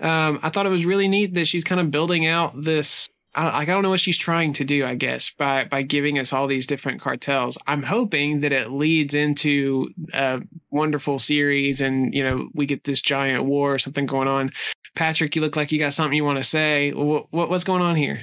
[0.00, 3.08] um, I thought it was really neat that she's kind of building out this.
[3.36, 4.84] I, I don't know what she's trying to do.
[4.84, 7.58] I guess by by giving us all these different cartels.
[7.66, 13.00] I'm hoping that it leads into a wonderful series, and you know we get this
[13.00, 14.50] giant war or something going on.
[14.94, 16.92] Patrick, you look like you got something you want to say.
[16.92, 18.20] What, what what's going on here?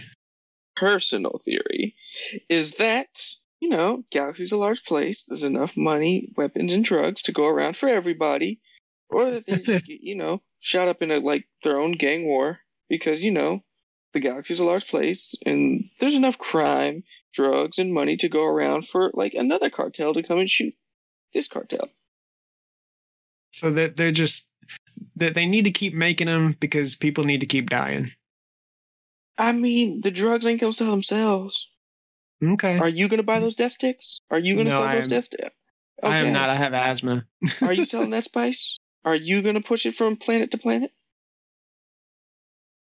[0.76, 1.96] Personal theory
[2.50, 3.08] is that
[3.60, 5.26] you know Galaxy's a large place.
[5.28, 8.60] There's enough money, weapons, and drugs to go around for everybody,
[9.10, 12.26] or that they just get you know shot up in a like their own gang
[12.26, 12.60] war
[12.90, 13.64] because you know
[14.14, 17.04] the galaxy's a large place and there's enough crime,
[17.34, 20.74] drugs, and money to go around for like another cartel to come and shoot
[21.34, 21.90] this cartel.
[23.52, 24.46] So that they're just
[25.16, 28.12] that they need to keep making them because people need to keep dying.
[29.38, 31.70] I mean, the drugs ain't gonna sell themselves.
[32.44, 32.78] Okay.
[32.78, 34.22] Are you gonna buy those death sticks?
[34.30, 35.56] Are you gonna No, sell I those am- death sticks?
[36.02, 36.50] I am not.
[36.50, 37.26] I have asthma.
[37.62, 38.78] Are you selling that spice?
[39.06, 40.92] Are you gonna push it from planet to planet?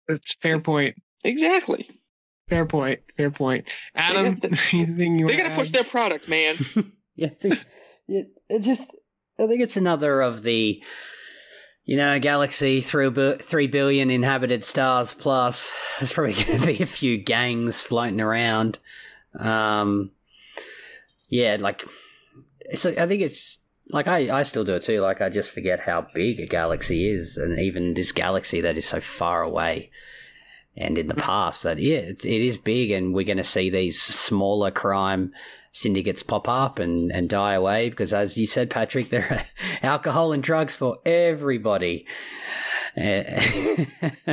[0.07, 0.97] That's a fair point.
[1.25, 1.89] Exactly.
[2.49, 3.01] Fair point.
[3.17, 3.67] Fair point.
[3.95, 6.57] Adam, got the- anything you They want gotta push their product, man.
[7.17, 7.59] yeah, I think,
[8.09, 8.95] it just
[9.39, 10.83] I think it's another of the
[11.85, 15.73] you know galaxy three bu- three billion inhabited stars plus.
[15.99, 18.79] There's probably going to be a few gangs floating around.
[19.39, 20.13] Um,
[21.29, 21.85] yeah, like
[22.61, 22.87] it's.
[22.87, 23.59] I think it's
[23.91, 25.01] like I I still do it too.
[25.01, 28.87] Like I just forget how big a galaxy is, and even this galaxy that is
[28.87, 29.91] so far away.
[30.79, 33.69] And in the past, that yeah, it's, it is big, and we're going to see
[33.69, 35.33] these smaller crime
[35.73, 40.33] syndicates pop up and, and die away because, as you said, Patrick, there are alcohol
[40.33, 42.07] and drugs for everybody.
[42.97, 43.85] Eh,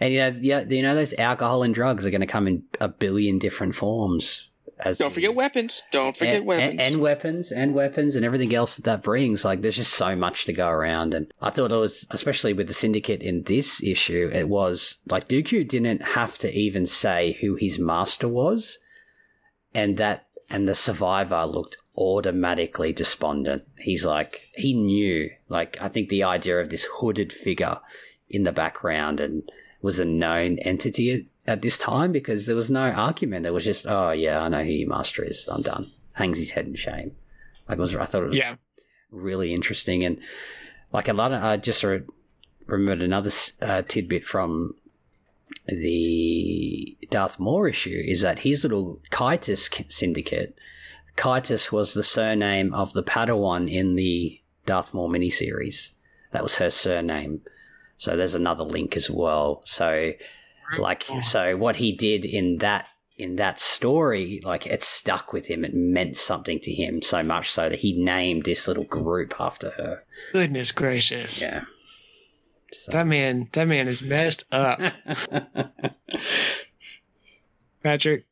[0.00, 2.64] and you know, yeah, you know, those alcohol and drugs are going to come in
[2.80, 4.49] a billion different forms.
[4.84, 5.82] As Don't forget weapons.
[5.90, 6.70] Don't forget and, weapons.
[6.70, 9.44] and, and weapons and weapons and everything else that that brings.
[9.44, 12.68] Like, there's just so much to go around, and I thought it was, especially with
[12.68, 17.56] the syndicate in this issue, it was like Dooku didn't have to even say who
[17.56, 18.78] his master was,
[19.74, 23.62] and that and the survivor looked automatically despondent.
[23.78, 25.30] He's like he knew.
[25.48, 27.78] Like I think the idea of this hooded figure
[28.28, 29.42] in the background and
[29.82, 33.46] was a known entity at, this time because there was no argument.
[33.46, 35.46] It was just, oh yeah, I know who your master is.
[35.48, 35.90] I'm done.
[36.12, 37.12] Hangs his head in shame.
[37.68, 38.56] Like was, I thought it was Yeah.
[39.10, 40.20] really interesting and
[40.92, 42.02] like a lot of I just re-
[42.66, 43.30] remembered another
[43.62, 44.74] uh, tidbit from
[45.66, 50.56] the Darth Maul issue is that his little Kaitis syndicate,
[51.16, 55.90] Kaitis was the surname of the Padawan in the Darth Maul miniseries.
[56.32, 57.42] That was her surname.
[57.96, 59.62] So there's another link as well.
[59.66, 60.12] So
[60.78, 65.64] like so what he did in that in that story, like it stuck with him.
[65.64, 69.70] It meant something to him so much so that he named this little group after
[69.72, 70.04] her.
[70.32, 71.40] Goodness gracious.
[71.42, 71.64] Yeah.
[72.72, 72.92] So.
[72.92, 74.80] That man, that man is messed up.
[77.82, 78.24] Patrick.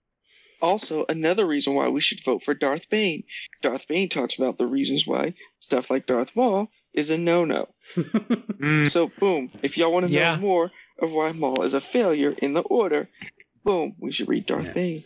[0.60, 3.22] Also, another reason why we should vote for Darth Bane.
[3.62, 7.68] Darth Bane talks about the reasons why stuff like Darth Maul is a no-no.
[7.96, 9.50] Mm, So, boom.
[9.62, 10.36] If y'all want to know Yeah.
[10.38, 13.08] more of why Maul is a failure in the order,
[13.64, 14.72] boom, we should read Darth Yeah.
[14.72, 15.04] Bane.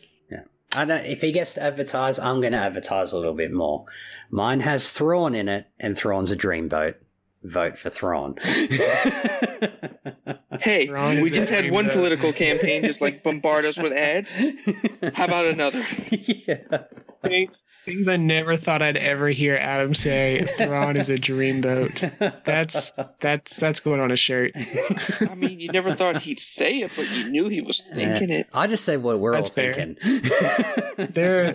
[0.75, 3.85] I don't, if he gets to advertise, I'm going to advertise a little bit more.
[4.31, 6.95] Mine has Thrawn in it, and Thrawn's a dreamboat.
[7.43, 8.37] Vote for Thrawn.
[10.63, 11.93] Hey, we just had one dreamboat.
[11.93, 14.33] political campaign just like bombard us with ads.
[15.15, 15.85] How about another?
[16.11, 16.85] yeah.
[17.25, 20.47] things, things I never thought I'd ever hear Adam say.
[20.57, 22.45] Thrawn is a dreamboat.
[22.45, 24.53] That's that's that's going on a shirt.
[25.21, 28.47] I mean, you never thought he'd say it, but you knew he was thinking it.
[28.55, 29.75] I just say what we're That's all fair.
[29.75, 30.31] thinking.
[31.13, 31.55] There,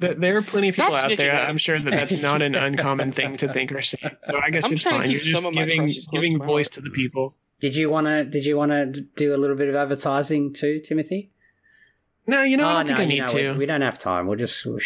[0.00, 1.32] Th- there are plenty of people Stop out there.
[1.32, 3.98] snitching, I'm sure that that's not an uncommon thing to think or say.
[4.30, 5.10] So I guess I'm it's fine.
[5.10, 7.34] You're just some of my giving giving to voice to the people.
[7.64, 8.24] Did you want to?
[8.24, 8.84] Did you want to
[9.16, 11.30] do a little bit of advertising too, Timothy?
[12.26, 13.52] No, you know, I oh don't think I need know, to.
[13.52, 14.26] we, we don't have time.
[14.26, 14.66] We'll just.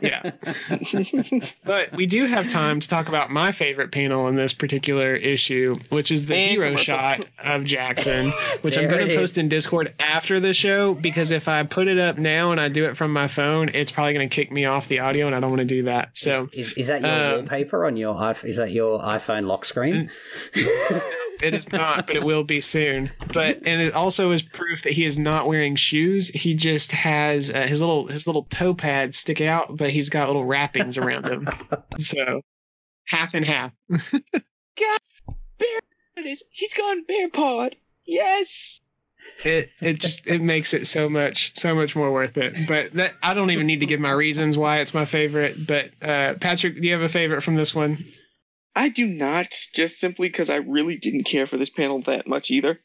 [0.00, 0.30] Yeah.
[1.64, 5.76] But we do have time to talk about my favorite panel in this particular issue,
[5.90, 6.96] which is the And hero commercial.
[6.96, 8.30] shot of Jak'Sin,
[8.62, 11.98] which I'm going to post in Discord after the show because if I put it
[11.98, 14.64] up now and I do it from my phone, it's probably going to kick me
[14.64, 16.10] off the audio, and I don't want to do that.
[16.14, 18.44] So is, is that your Uh, wallpaper on your iPhone?
[18.48, 20.10] Is that your iPhone lock screen?
[21.42, 23.10] It is not, but it will be soon.
[23.32, 26.28] But and it also is proof that he is not wearing shoes.
[26.28, 30.28] He just has uh, his little his little toe pads stick out, but he's got
[30.28, 31.48] little wrappings around them.
[31.98, 32.42] So
[33.06, 33.72] half and half.
[33.90, 35.00] god
[36.50, 37.76] He's gone bear pawed.
[38.04, 38.80] Yes.
[39.44, 43.12] it it just it makes it so much so much more worth it but that
[43.22, 46.76] i don't even need to give my reasons why it's my favorite but uh patrick
[46.76, 48.04] do you have a favorite from this one
[48.76, 52.50] I do not, just simply because I really didn't care for this panel that much
[52.50, 52.78] either.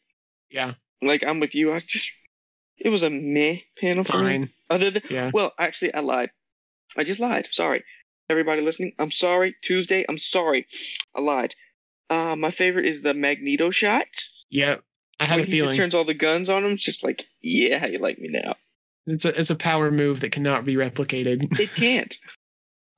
[0.50, 1.72] Yeah, Like I'm with you.
[1.74, 2.10] I just
[2.78, 4.24] it was a meh panel for me.
[4.24, 4.50] fine.
[4.70, 5.30] Other than Yeah.
[5.34, 6.32] well, actually, I lied.
[6.98, 7.50] I just lied.
[7.52, 7.84] Sorry,
[8.30, 8.94] everybody listening.
[8.98, 9.56] I'm sorry.
[9.62, 10.06] Tuesday.
[10.08, 10.66] I'm sorry.
[11.16, 11.54] I lied.
[12.10, 14.08] Uh, my favorite is the Magneto shot.
[14.50, 14.84] Yep.
[15.20, 16.72] I had when a he feeling just turns all the guns on him.
[16.72, 18.56] It's just like, yeah, how you like me now?
[19.08, 21.60] it's a it's a power move that cannot be replicated.
[21.60, 22.18] It can't.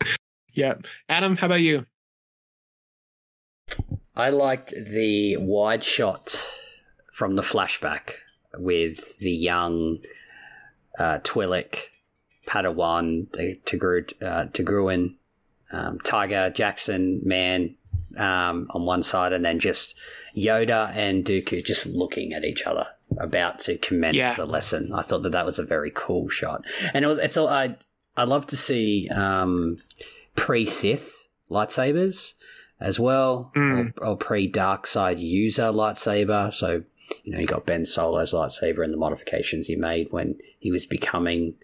[0.54, 0.86] yep.
[1.10, 1.86] Adam, how about you?
[4.16, 6.46] I liked the wide shot
[7.12, 8.12] from the flashback
[8.58, 10.00] with the young
[11.00, 11.78] uh, Twi'lek,
[12.48, 15.16] Padawan, uh, Tegruin,
[15.72, 17.76] um, Tiger, Jak'Sin, Man
[18.18, 19.96] um, on one side, and then just
[20.38, 22.88] Yoda and Dooku just looking at each other,
[23.20, 24.36] about to commence Yeah.
[24.36, 24.92] the lesson.
[24.94, 27.18] I thought that that was a very cool shot, and it was.
[27.18, 27.76] It's all I.
[28.16, 29.78] I love to see um,
[30.36, 32.34] pre Sith lightsabers
[32.84, 33.94] as well, Mm.
[34.00, 36.54] or, or pre dark side user lightsaber.
[36.54, 36.84] So
[37.26, 40.86] you know, you got Ben Solo's lightsaber and the modifications he made when he was
[40.86, 41.56] becoming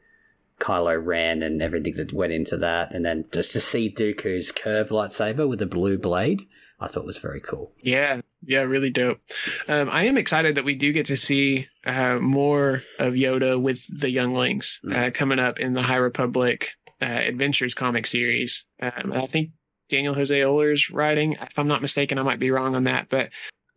[0.60, 4.92] Kylo Ren and everything that went into that, and then just to see Dooku's curved
[4.92, 6.46] lightsaber with a blue blade,
[6.80, 7.72] I thought was very cool.
[7.82, 9.22] Yeah, yeah, really dope.
[9.70, 13.82] Um, I am excited that we do get to see uh, more of Yoda with
[13.90, 18.66] the younglings uh, coming up in the High Republic uh, Adventures comic series.
[18.82, 19.52] Um, I think
[19.90, 21.34] Daniel Jose Older's writing.
[21.34, 23.30] If I'm not mistaken, I might be wrong on that, but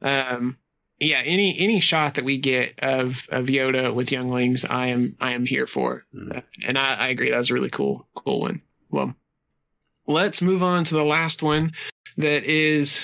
[0.03, 0.59] um,
[1.03, 5.33] yeah, any any shot that we get of of Yoda with younglings, I am I
[5.33, 6.37] am here for, Mm.
[6.37, 8.63] Uh, and I, I agree that was a really cool cool one.
[8.91, 9.15] Well,
[10.07, 11.73] let's move on to the last one
[12.17, 13.03] that is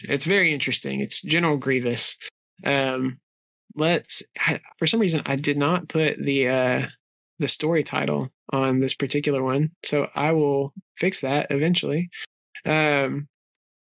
[0.00, 1.00] it's very interesting.
[1.00, 2.16] It's General Grievous.
[2.64, 3.18] Um,
[3.74, 4.22] let's
[4.78, 6.86] for some reason I did not put the uh
[7.38, 12.08] the story title on this particular one, so I will fix that eventually.
[12.66, 13.28] Um,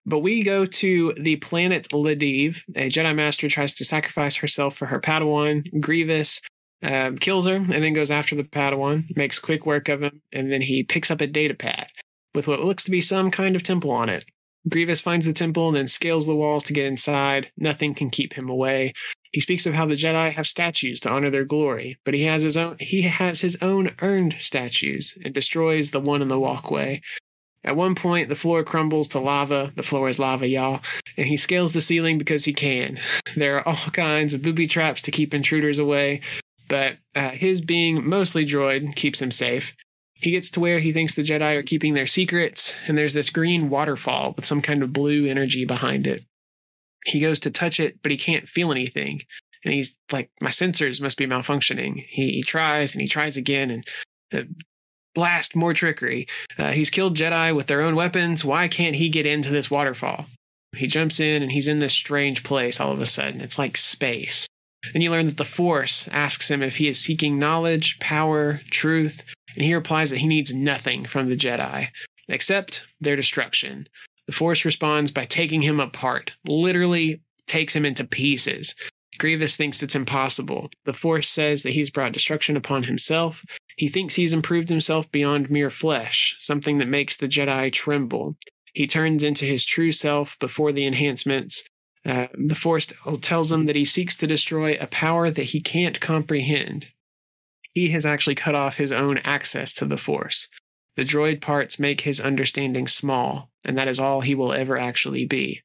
[0.05, 2.61] but we go to the planet Ladiv.
[2.75, 5.81] A Jedi Master tries to sacrifice herself for her Padawan.
[5.81, 6.41] Grievous
[6.83, 10.51] um, kills her and then goes after the Padawan, makes quick work of him, and
[10.51, 11.89] then he picks up a data pad
[12.35, 14.25] with what looks to be some kind of temple on it.
[14.69, 17.51] Grievous finds the temple and then scales the walls to get inside.
[17.57, 18.93] Nothing can keep him away.
[19.33, 22.43] He speaks of how the Jedi have statues to honor their glory, but he has
[22.43, 27.01] his own he has his own earned statues and destroys the one in the walkway.
[27.65, 29.73] At one point, the floor crumbles to lava.
[29.77, 30.81] The floor is lava, y'all.
[31.17, 32.99] And he scales the ceiling because he can.
[33.35, 36.21] There are all kinds of booby traps to keep intruders away,
[36.69, 39.75] but uh, his being mostly droid keeps him safe.
[40.15, 43.31] He gets to where he thinks the Jedi are keeping their secrets, and there's this
[43.31, 46.23] green waterfall with some kind of blue energy behind it.
[47.07, 49.23] He goes to touch it, but he can't feel anything.
[49.65, 52.05] And he's like, My sensors must be malfunctioning.
[52.09, 53.87] He, he tries and he tries again, and
[54.33, 54.43] uh,
[55.15, 56.27] blast more trickery.
[56.59, 58.45] Uh, he's killed Jedi with their own weapons.
[58.45, 60.27] Why can't he get into this waterfall?
[60.77, 63.41] He jumps in and he's in this strange place all of a sudden.
[63.41, 64.47] It's like space.
[64.93, 69.23] Then you learn that the Force asks him if he is seeking knowledge, power, truth,
[69.55, 71.89] and he replies that he needs nothing from the Jedi
[72.29, 73.87] except their destruction.
[74.27, 78.75] The Force responds by taking him apart, literally takes him into pieces.
[79.19, 80.71] Grievous thinks it's impossible.
[80.85, 83.45] The Force says that he's brought destruction upon himself.
[83.77, 88.37] He thinks he's improved himself beyond mere flesh, something that makes the Jedi tremble.
[88.75, 91.65] He turns into his true self before the enhancements.
[92.05, 96.01] Uh, the Force tells him that he seeks to destroy a power that he can't
[96.01, 96.89] comprehend.
[97.75, 100.49] He has actually cut off his own access to the Force.
[100.97, 105.25] The droid parts make his understanding small, and that is all he will ever actually
[105.27, 105.63] be.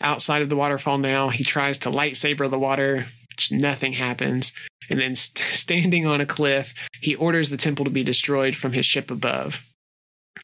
[0.00, 3.06] Outside of the waterfall now, he tries to lightsaber the water,
[3.50, 4.52] nothing happens.
[4.88, 8.72] And then, st- standing on a cliff, he orders the temple to be destroyed from
[8.72, 9.62] his ship above.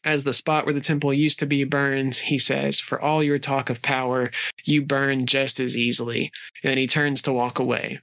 [0.03, 3.39] As the spot where the temple used to be burns, he says, For all your
[3.39, 4.31] talk of power,
[4.65, 6.31] you burn just as easily.
[6.63, 7.99] And then he turns to walk away.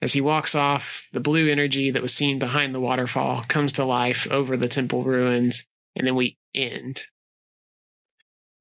[0.00, 3.84] As he walks off, the blue energy that was seen behind the waterfall comes to
[3.84, 5.64] life over the temple ruins,
[5.96, 7.02] and then we end.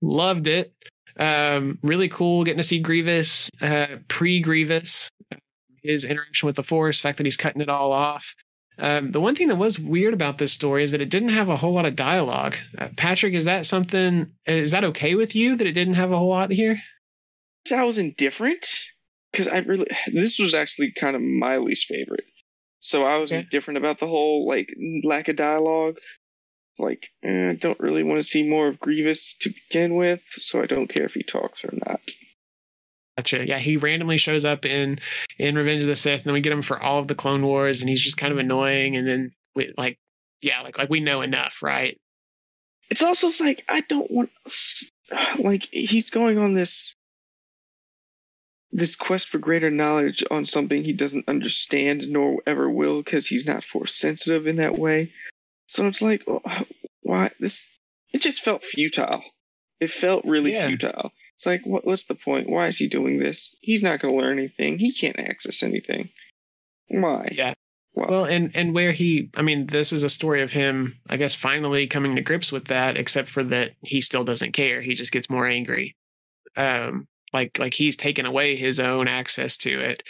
[0.01, 0.73] Loved it.
[1.19, 5.09] Um, really cool getting to see Grievous, uh, pre Grievous,
[5.83, 8.35] his interaction with the Force, fact that he's cutting it all off.
[8.79, 11.49] Um, the one thing that was weird about this story is that it didn't have
[11.49, 12.55] a whole lot of dialogue.
[12.77, 14.31] Uh, Patrick, is that something?
[14.45, 16.79] Is that okay with you that it didn't have a whole lot here?
[17.71, 18.67] I was indifferent
[19.31, 22.23] because I really this was actually kind of my least favorite.
[22.79, 23.41] So I was Okay.
[23.41, 24.69] indifferent about the whole like
[25.03, 25.97] lack of dialogue.
[26.77, 30.61] Like eh, I don't really want to see more of Grievous to begin with, so
[30.61, 31.99] I don't care if he talks or not.
[33.17, 33.47] Gotcha.
[33.47, 34.99] Yeah, he randomly shows up in
[35.39, 37.43] in Revenge of the Sith, and then we get him for all of the Clone
[37.45, 38.95] Wars, and he's just kind of annoying.
[38.95, 39.97] And then we like,
[40.41, 41.99] yeah, like like we know enough, right?
[42.89, 44.29] It's also like I don't want
[45.39, 46.93] like he's going on this
[48.71, 53.47] this quest for greater knowledge on something he doesn't understand nor ever will because he's
[53.47, 55.11] not force sensitive in that way.
[55.67, 56.41] So it's like, oh,
[57.01, 57.67] why this?
[58.13, 59.23] It just felt futile.
[59.79, 60.67] It felt really Yeah.
[60.67, 61.11] futile.
[61.37, 62.49] It's like, what, what's the point?
[62.49, 63.55] Why is he doing this?
[63.61, 64.79] He's not going to learn anything.
[64.79, 66.09] He can't access anything.
[66.89, 67.29] Why?
[67.31, 67.53] Yeah.
[67.93, 68.07] Why?
[68.09, 71.33] Well, and and where he, I mean, this is a story of him, I guess,
[71.33, 72.97] finally coming to grips with that.
[72.97, 74.81] Except for that, he still doesn't care.
[74.81, 75.95] He just gets more angry.
[76.55, 80.03] Um, like like he's taken away his own access to it,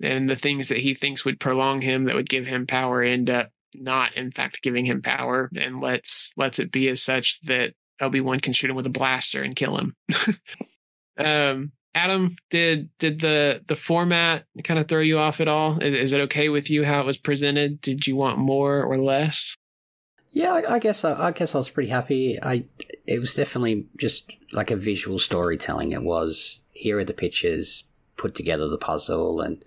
[0.00, 3.30] and the things that he thinks would prolong him, that would give him power, end
[3.30, 7.74] up not, in fact, giving him power, and lets lets it be as such that
[8.00, 9.94] Obi Wan can shoot him with a blaster and kill him.
[11.18, 15.78] um, Adam, did did the the format kind of throw you off at all?
[15.82, 17.80] Is, is it okay with you how it was presented?
[17.80, 19.56] Did you want more or less?
[20.30, 22.38] Yeah, I, I guess I, I guess I was pretty happy.
[22.40, 22.64] I
[23.06, 25.92] it was definitely just like a visual storytelling.
[25.92, 27.84] It was here are the pictures,
[28.16, 29.64] put together the puzzle, and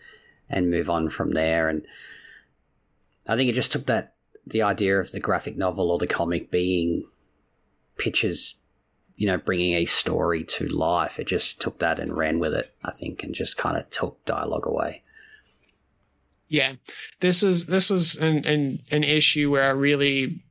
[0.49, 1.67] and move on from there.
[1.67, 1.85] And
[3.27, 4.13] I think it just took that
[4.45, 7.05] the idea of the graphic novel or the comic being
[8.01, 8.55] pictures,
[9.15, 11.19] you know, bringing a story to life.
[11.19, 12.73] It just took that and ran with it.
[12.83, 15.03] I think, and just kind of took dialogue away.
[16.49, 16.73] Yeah,
[17.21, 20.43] this is this was an an, an issue where I really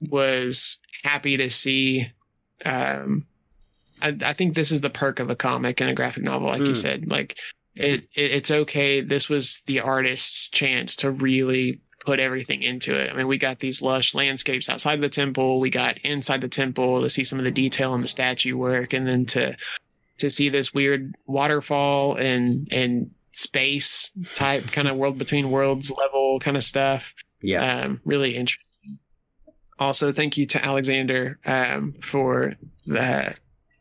[0.00, 2.06] was happy to see.
[2.64, 3.26] Um,
[4.00, 6.60] I, I think this is the perk of a comic and a graphic novel, like
[6.60, 6.76] you Mm.
[6.76, 7.10] said.
[7.10, 7.38] Like
[7.74, 9.00] it, it, it's okay.
[9.02, 13.10] This was the artist's chance to really put everything into it.
[13.10, 15.60] I mean, we got these lush landscapes outside the temple.
[15.60, 18.92] We got inside the temple to see some of the detail in the statue work,
[18.92, 19.56] and then to
[20.18, 26.38] to see this weird waterfall and and space type kind of world between worlds level
[26.40, 27.14] kind of stuff.
[27.42, 28.60] Yeah, Um, really interesting.
[29.78, 32.52] Also, thank you to Alexander um, for
[32.86, 33.34] the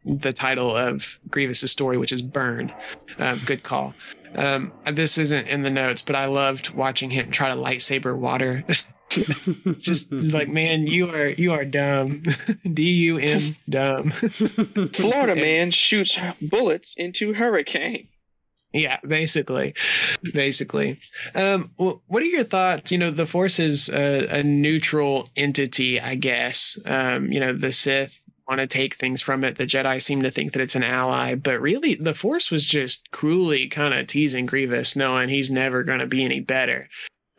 [0.06, 2.74] the title of Grievous's story, which is Burn.
[3.20, 3.94] Um, good call.
[4.36, 8.64] Um, this isn't in the notes, but I loved watching him try to lightsaber water.
[9.78, 12.24] Just like, man, you are you are dumb.
[12.74, 14.12] D U M dumb.
[14.94, 18.08] Florida man shoots bullets into hurricane.
[18.74, 19.76] Yeah, basically,
[20.34, 21.00] basically.
[21.36, 22.92] Um, well, what are your thoughts?
[22.92, 26.80] You know, the Force is a, a neutral entity, I guess.
[26.84, 29.58] Um, you know, the Sith want to take things from it.
[29.58, 33.10] The Jedi seem to think that it's an ally, but really, the Force was just
[33.12, 36.90] cruelly kind of teasing Grievous, knowing he's never going to be any better.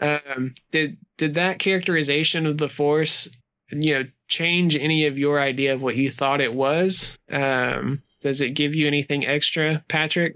[0.01, 3.29] Um, did did that characterization of the Force,
[3.71, 7.17] you know, change any of your idea of what you thought it was?
[7.31, 10.35] Um, does it give you anything extra, Patrick?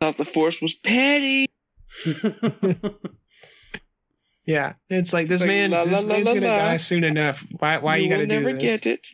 [0.00, 1.48] Thought the force was petty.
[4.48, 5.70] Yeah, it's like this Like, man.
[5.72, 6.56] la, this la, la, man's la, gonna la.
[6.56, 7.44] die soon enough.
[7.58, 7.76] Why?
[7.76, 8.80] Why you, will gotta do never this?
[8.80, 9.08] get it.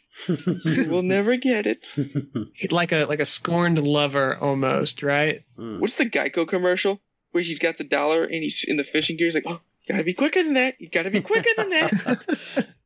[0.64, 1.90] You will never get it.
[2.70, 5.42] Like a like a scorned lover almost, right?
[5.58, 5.80] Mm.
[5.80, 7.00] What's the Geico commercial
[7.32, 9.26] where he's got the dollar and he's in the fishing gear?
[9.26, 10.80] He's like, oh, you gotta be quicker than that.
[10.80, 12.66] You gotta be quicker than that.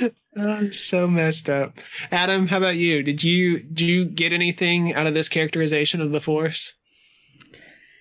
[0.38, 1.78] Oh, so messed up.
[2.12, 3.02] Adam, how about you?
[3.02, 6.74] Did you did you get anything out of this characterization of the Force?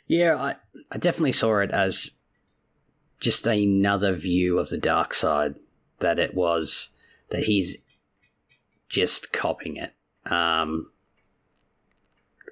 [0.05, 0.55] Yeah, I,
[0.91, 2.11] I definitely saw it as
[3.19, 5.55] just another view of the dark side.
[5.99, 6.89] That it was
[7.29, 7.77] that he's
[8.89, 9.93] just copying it.
[10.29, 10.91] Um,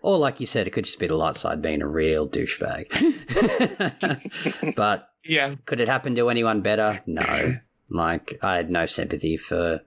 [0.02, 2.88] or like you said, it could just be the light side being a real douchebag.
[4.76, 7.02] but Yeah, could it happen to anyone better?
[7.06, 7.58] No.
[7.90, 9.82] Like I had no sympathy for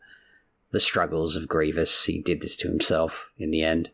[0.70, 2.06] the struggles of Grievous.
[2.06, 3.90] He did this to himself in the end.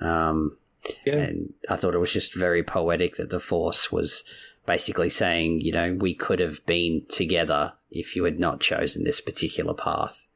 [0.00, 0.56] Um,
[1.04, 4.22] yeah, and I thought it was just very poetic that the Force was
[4.66, 9.20] basically saying, you know, we could have been together if you had not chosen this
[9.20, 10.26] particular path.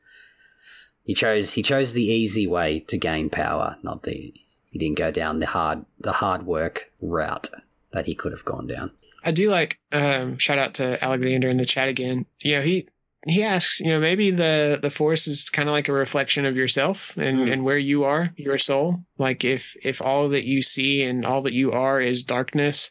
[1.03, 4.33] He chose he chose the easy way to gain power, not the
[4.71, 7.51] he didn't go down the hard the hard work route
[7.93, 8.93] that he could have gone down.
[9.25, 9.79] I do like.
[9.93, 12.27] Um, shout out to Alexander in the chat again.
[12.41, 12.87] You know, he
[13.27, 13.81] he asks.
[13.81, 17.41] You know, maybe the the Force is kind of like a reflection of yourself and
[17.41, 17.53] Hmm.
[17.53, 19.01] and where you are, your soul.
[19.19, 22.91] Like if if all that you see and all that you are is darkness,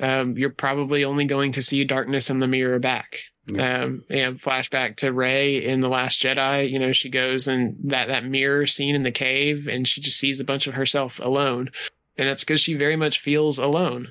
[0.00, 3.20] um, you're probably only going to see darkness in the mirror back.
[3.46, 3.82] Yeah.
[3.82, 6.70] Um, and flashback to Rey in the Last Jedi.
[6.70, 10.18] You know, she goes and that that mirror scene in the cave, and she just
[10.18, 11.70] sees a bunch of herself alone,
[12.18, 14.08] and that's because she very much feels alone.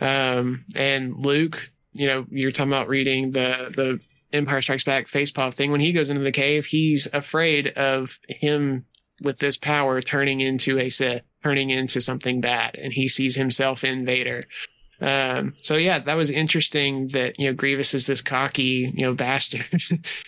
[0.00, 4.00] Um, and Luke, you know, you're talking about reading the the
[4.32, 5.70] Empire Strikes Back facepalm thing.
[5.70, 8.86] When he goes into the cave, he's afraid of him
[9.22, 13.84] with this power turning into a Sith, turning into something bad, and he sees himself
[13.84, 14.44] in Vader.
[15.00, 19.14] Um, so yeah, that was interesting that, you know, Grievous is this cocky, you know,
[19.26, 19.66] bastard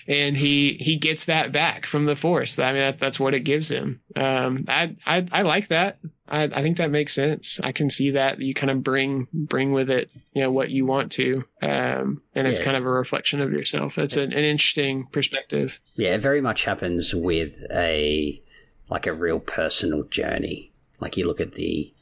[0.06, 2.58] and he, he gets that back from the force.
[2.58, 4.00] I mean, that, that's what it gives him.
[4.16, 5.98] Um, I, I, I like that.
[6.28, 7.58] I, I think that makes sense.
[7.64, 10.86] I can see that you kind of bring, bring with it, you know, what you
[10.86, 11.44] want to.
[11.62, 12.66] Um, and it's Yeah.
[12.66, 13.98] kind of a reflection of yourself.
[13.98, 15.80] It's an, an interesting perspective.
[15.96, 18.40] Yeah, it very much happens with a
[18.88, 20.72] like a real personal journey.
[21.00, 21.92] Like you look at the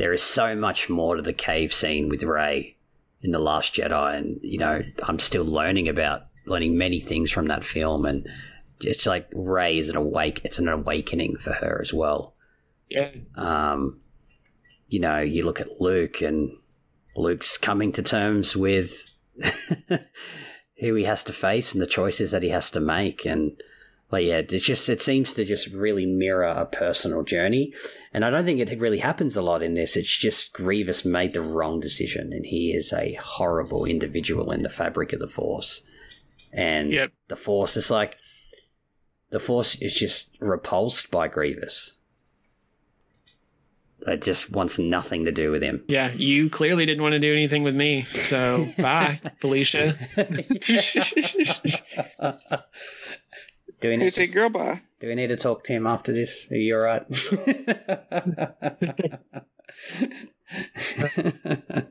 [0.00, 2.78] there is so much more to the cave scene with Rey
[3.20, 7.48] in the Last Jedi, and you know I'm still learning about learning many things from
[7.48, 8.26] that film, and
[8.80, 10.40] it's like Rey is an awake.
[10.42, 12.34] It's an awakening for her as well.
[12.88, 13.10] Yeah.
[13.36, 14.00] Um,
[14.88, 16.56] you know, you look at Luke, and
[17.14, 19.06] Luke's coming to terms with
[20.80, 23.60] who he has to face and the choices that he has to make, and
[24.12, 27.72] like yeah, it's just it seems to just really mirror a personal journey,
[28.12, 29.96] and I don't think it really happens a lot in this.
[29.96, 34.68] It's just Grievous made the wrong decision, and he is a horrible individual in the
[34.68, 35.82] fabric of the Force,
[36.52, 37.12] and Yep.
[37.28, 38.16] the Force is like
[39.30, 41.94] the Force is just repulsed by Grievous.
[44.06, 45.84] It just wants nothing to do with him.
[45.86, 46.10] Yeah.
[46.12, 48.02] You clearly didn't want to do anything with me.
[48.04, 49.98] So bye, Felicia.
[53.80, 54.80] do we need say to, girl bye.
[55.00, 56.46] do we need to talk to him after this?
[56.50, 57.04] Are you alright?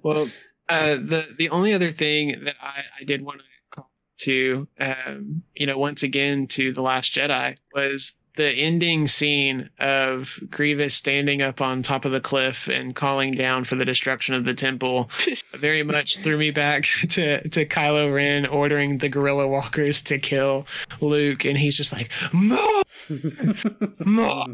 [0.03, 0.29] Well,
[0.67, 3.89] uh, the the only other thing that I, I did want to call
[4.19, 10.39] to, um, you know, once again to the Last Jedi was the ending scene of
[10.49, 14.45] Grievous standing up on top of the cliff and calling down for the destruction of
[14.45, 15.09] the temple.
[15.55, 20.65] very much threw me back to to Kylo Ren ordering the Gorilla Walkers to kill
[21.01, 22.81] Luke, and he's just like, "More,
[24.05, 24.45] more!"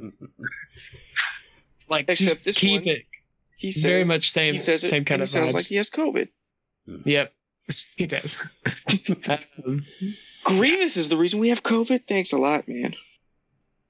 [1.87, 3.03] Like, Except just this keep one, it.
[3.57, 5.55] He says, Very much same he says it, same kind and of he sounds vibes.
[5.55, 6.27] like he has COVID.
[7.05, 7.33] Yep,
[7.95, 8.37] he does.
[9.67, 9.83] um,
[10.43, 12.07] Grievous is the reason we have COVID.
[12.07, 12.95] Thanks a lot, man.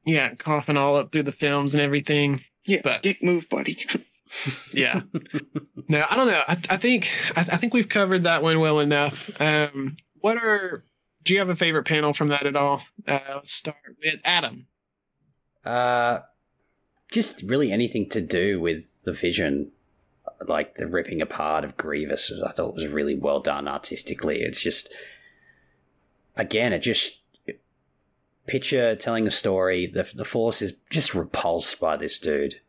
[0.06, 2.41] Yeah, coughing all up through the films and everything.
[2.65, 3.86] Yeah, But- dick move, buddy.
[4.73, 5.02] Yeah.
[5.88, 6.41] no, I don't know.
[6.48, 9.30] I, I think I, I think we've covered that one well enough.
[9.40, 10.84] Um, what are?
[11.23, 12.82] Do you have a favorite panel from that at all?
[13.07, 14.65] Uh, let's start with Adam.
[15.64, 16.19] Uh,
[17.11, 19.72] just really anything to do with the vision,
[20.48, 22.32] like the ripping apart of Grievous.
[22.45, 24.41] I thought was really well done artistically.
[24.41, 24.91] It's just,
[26.36, 27.19] again, it just
[28.47, 29.88] picture telling a story.
[29.88, 32.61] The the Force is just repulsed by this dude.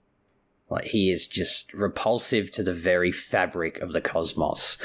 [0.69, 4.79] Like he is just repulsive to the very fabric of the cosmos.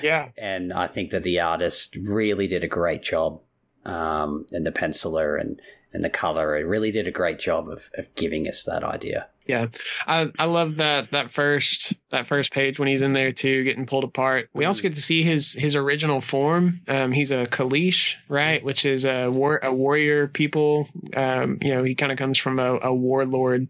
[0.00, 0.28] Yeah.
[0.38, 3.40] and I think that the artist really did a great job,
[3.84, 5.60] um, and the penciler and
[5.96, 6.56] and the color.
[6.56, 9.28] It really did a great job of, of giving us that idea.
[9.46, 9.68] Yeah,
[10.06, 13.86] I I love that that first that first page when he's in there too, getting
[13.86, 14.50] pulled apart.
[14.52, 16.80] We also get to see his his original form.
[16.88, 20.88] Um, he's a Kaleesh, right, which is a war a warrior people.
[21.14, 23.68] Um, you know, he kind of comes from a, a warlord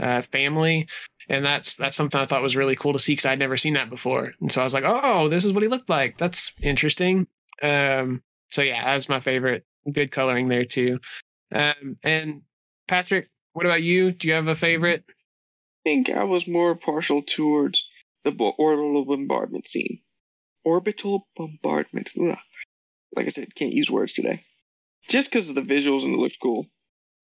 [0.00, 0.88] uh, family,
[1.28, 3.74] and that's that's something I thought was really cool to see because I'd never seen
[3.74, 4.32] that before.
[4.40, 6.16] And so I was like, oh, this is what he looked like.
[6.16, 7.26] That's interesting.
[7.62, 9.66] Um, so yeah, that's my favorite.
[9.92, 10.94] Good coloring there too.
[11.52, 12.42] Um, and
[12.88, 14.12] Patrick, what about you?
[14.12, 15.04] Do you have a favorite?
[15.08, 15.12] I
[15.84, 17.88] think I was more partial towards
[18.24, 20.00] the orbital bombardment scene.
[20.64, 22.10] Orbital bombardment.
[22.20, 22.36] Ugh.
[23.14, 24.42] Like I said, can't use words today.
[25.08, 26.66] Just because of the visuals and it looked cool.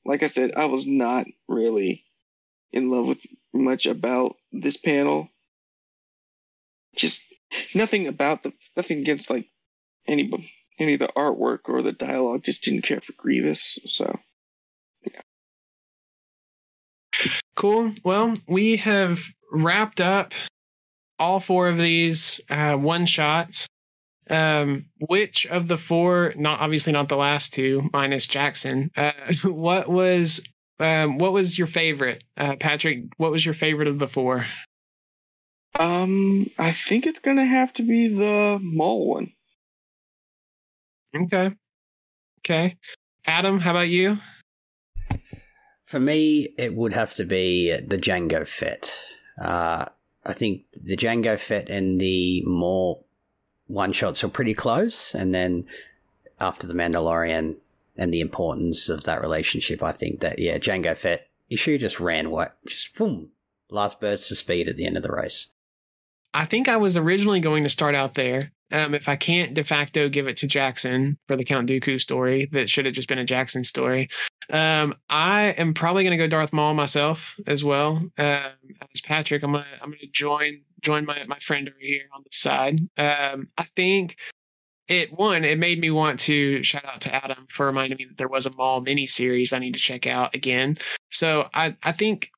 [0.05, 2.05] Like I said, I was not really
[2.73, 3.21] in love with
[3.53, 5.29] much about this panel.
[6.97, 7.23] Just
[7.75, 9.49] nothing about the nothing against like
[10.07, 10.25] any
[10.79, 12.43] any of the artwork or the dialogue.
[12.45, 13.79] Just didn't care for Grievous.
[13.87, 14.19] So
[17.55, 17.93] Cool.
[18.05, 19.21] Well, we have
[19.51, 20.33] wrapped up
[21.19, 23.67] all four of these uh, one shots.
[24.31, 26.33] Um, which of the four?
[26.37, 28.91] Not obviously not the last two, minus Jackson.
[28.97, 29.13] Uh,
[29.45, 30.41] what was
[30.81, 33.05] um, what was your favorite, uh, Patrick?
[33.19, 34.47] What was your favorite of the four?
[35.79, 39.33] um, I think it's gonna have to be the Maul one.
[41.15, 41.55] Okay.
[42.41, 42.77] Okay.
[43.27, 44.19] Adam, how about you?
[45.85, 48.95] For me, it would have to be the Jango Fett.
[49.41, 49.87] Uh,
[50.25, 53.07] I think the Jango Fett and the Maul
[53.67, 55.67] one shots are pretty close, and then
[56.41, 57.57] after the Mandalorian
[57.97, 62.31] and the importance of that relationship, I think that yeah, Jango Fett issue just ran
[62.31, 63.31] what just boom,
[63.71, 65.49] last burst of speed at the end of the race.
[66.35, 68.53] I think I was originally going to start out there.
[68.73, 72.49] Um, if I can't de facto give it to Jackson for the Count Dooku story,
[72.53, 74.09] that should have just been a Jackson story.
[74.51, 77.97] Um, I am probably going to go Darth Maul myself as well.
[78.19, 78.53] Um,
[78.93, 82.37] as Patrick, I'm gonna I'm gonna join join my my friend over here on the
[82.37, 82.81] side.
[82.99, 84.17] Um, I think
[84.89, 88.19] it one it made me want to shout out to Adam for reminding me that
[88.19, 90.77] there was a Maul mini series I need to check out again.
[91.11, 92.31] So I I think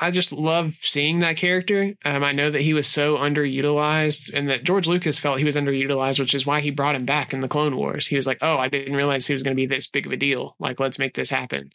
[0.00, 1.94] I just love seeing that character.
[2.04, 5.56] Um, I know that he was so underutilized, and that George Lucas felt he was
[5.56, 8.06] underutilized, which is why he brought him back in the Clone Wars.
[8.06, 10.12] He was like, "Oh, I didn't realize he was going to be this big of
[10.12, 10.56] a deal.
[10.58, 11.70] Like, let's make this happen."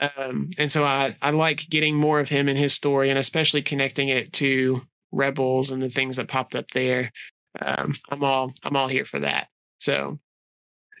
[0.00, 3.62] Um, and so I I like getting more of him in his story, and especially
[3.62, 4.82] connecting it to
[5.12, 7.12] Rebels and the things that popped up there.
[7.60, 9.48] Um, I'm all I'm all here for that.
[9.78, 10.18] So,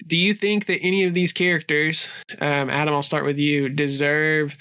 [0.06, 2.08] do you think that any of these characters,
[2.40, 2.94] um, Adam?
[2.94, 3.68] I'll start with you.
[3.68, 4.56] Deserve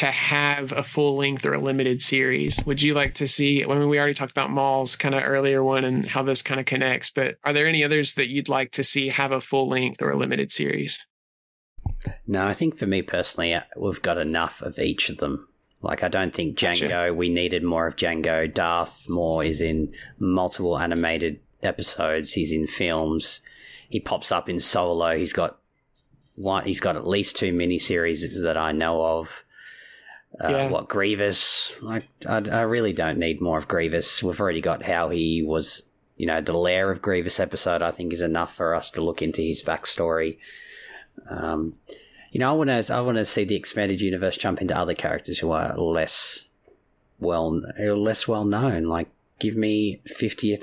[0.00, 2.58] to have a full length or a limited series.
[2.64, 3.62] Would you like to see?
[3.62, 6.58] I mean, we already talked about Maul's kind of earlier one and how this kind
[6.58, 9.68] of connects, but are there any others that you'd like to see have a full
[9.68, 11.06] length or a limited series?
[12.26, 15.46] No, I think for me personally, uh, we've got enough of each of them.
[15.82, 17.14] Like, I don't think Jango, gotcha.
[17.14, 18.52] we needed more of Jango.
[18.52, 23.42] Darth Maul is in multiple animated episodes, he's in films,
[23.90, 25.14] he pops up in solo.
[25.18, 25.58] He's got
[26.36, 29.44] one, he's got at least two miniseries that I know of.
[30.38, 30.68] Uh, yeah.
[30.68, 31.72] What Grievous?
[31.86, 34.22] I, I, I really don't need more of Grievous.
[34.22, 35.82] We've already got how he was.
[36.16, 37.80] You know, the lair of Grievous episode.
[37.80, 40.36] I think is enough for us to look into his backstory.
[41.30, 41.78] Um,
[42.30, 44.94] you know, I want to I want to see the expanded universe jump into other
[44.94, 46.44] characters who are less
[47.18, 48.84] well less well known.
[48.84, 49.08] Like,
[49.38, 50.56] give me fifty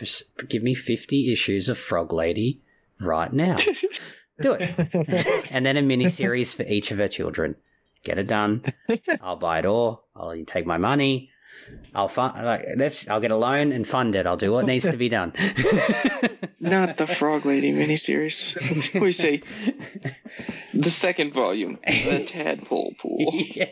[0.47, 2.61] give me fifty issues of Frog Lady
[2.99, 3.57] right now.
[4.39, 7.55] Do it, and then a mini series for each of her children
[8.07, 8.63] get it done.
[9.21, 10.05] I'll buy it all.
[10.15, 11.29] I'll take my money.
[11.93, 13.09] I'll fund like that's.
[13.09, 14.25] I'll get a loan and fund it.
[14.25, 15.33] I'll do what needs to be done.
[16.59, 18.55] Not the Frog Lady miniseries.
[19.01, 19.43] we see
[20.73, 23.31] the second volume, the Tadpole Pool.
[23.33, 23.65] Yeah.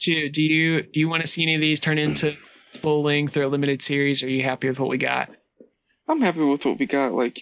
[0.00, 2.32] do you do you do you want to see any of these turn into
[2.72, 4.22] full length or limited series?
[4.22, 5.30] Or are you happy with what we got?
[6.08, 7.12] I'm happy with what we got.
[7.12, 7.40] Like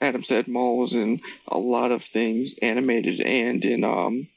[0.00, 4.28] Adam said, Maul was in a lot of things, animated and in um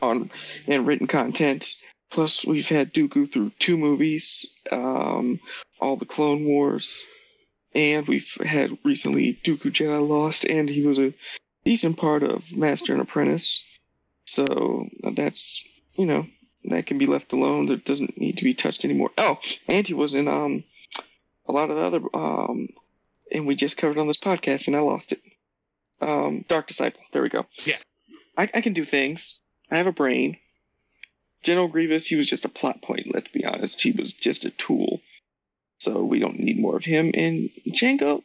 [0.00, 0.30] on
[0.66, 1.74] and written content.
[2.10, 5.40] Plus, we've had Dooku through two movies, um,
[5.80, 7.02] all the Clone Wars,
[7.74, 11.12] and we've had recently Dooku Jedi Lost, and he was a
[11.64, 13.62] decent part of Master and Apprentice.
[14.24, 15.64] So that's
[15.94, 16.26] you know
[16.64, 17.66] that can be left alone.
[17.66, 19.10] That doesn't need to be touched anymore.
[19.18, 19.38] Oh,
[19.68, 20.64] and he was in um
[21.48, 22.68] a lot of the other um
[23.30, 25.20] and we just covered on this podcast, and I lost it.
[26.00, 27.00] Um, Dark Disciple.
[27.12, 27.46] There we go.
[27.64, 27.78] Yeah,
[28.36, 29.40] I, I can do things.
[29.70, 30.36] I have a brain.
[31.42, 33.12] General Grievous, he was just a plot point.
[33.12, 33.80] Let's be honest.
[33.80, 35.00] He was just a tool.
[35.78, 37.10] So we don't need more of him.
[37.14, 38.22] And Jango,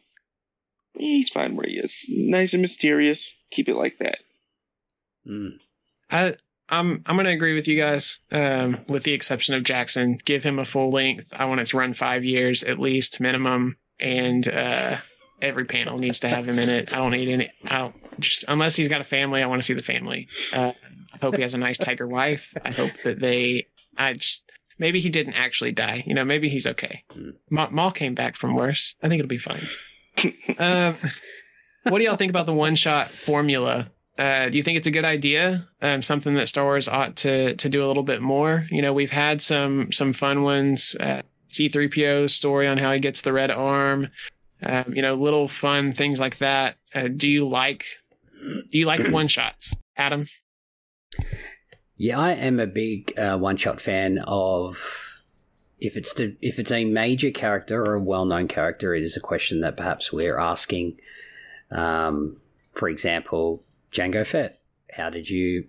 [0.94, 2.04] he's fine where he is.
[2.08, 3.32] Nice and mysterious.
[3.50, 4.18] Keep it like that.
[5.28, 5.58] Mm.
[6.10, 6.34] I
[6.68, 8.18] I'm I'm gonna agree with you guys.
[8.30, 11.28] Um, with the exception of Jackson, give him a full length.
[11.32, 14.96] I want it to run five years at least minimum and uh,
[15.40, 16.92] every panel needs to have him in it.
[16.92, 17.50] I don't need any.
[17.66, 19.42] I don't just unless he's got a family.
[19.42, 20.28] I want to see the family.
[20.52, 20.74] Uh, I
[21.22, 22.52] hope he has a nice tiger wife.
[22.64, 23.66] I hope that they.
[23.96, 26.04] I just maybe he didn't actually die.
[26.06, 27.04] You know, maybe he's okay.
[27.48, 28.94] Ma- Maul came back from worse.
[29.02, 29.62] I think it'll be fine.
[30.58, 30.94] uh,
[31.84, 33.90] what do y'all think about the one shot formula?
[34.18, 35.66] Uh, do you think it's a good idea?
[35.80, 38.66] Um, something that Star Wars ought to to do a little bit more.
[38.70, 40.94] You know, we've had some some fun ones.
[40.98, 41.22] Uh,
[41.52, 44.08] C3PO story on how he gets the red arm.
[44.62, 46.76] Um, you know, little fun things like that.
[46.94, 47.84] Uh, do you like
[48.42, 50.26] do you like one shots, Adam?
[52.02, 55.22] Yeah, I am a big uh, one shot fan of
[55.78, 58.92] if it's to, if it's a major character or a well known character.
[58.92, 60.98] It is a question that perhaps we're asking.
[61.70, 62.38] Um,
[62.72, 63.62] for example,
[63.92, 64.58] Jango Fett.
[64.96, 65.68] How did you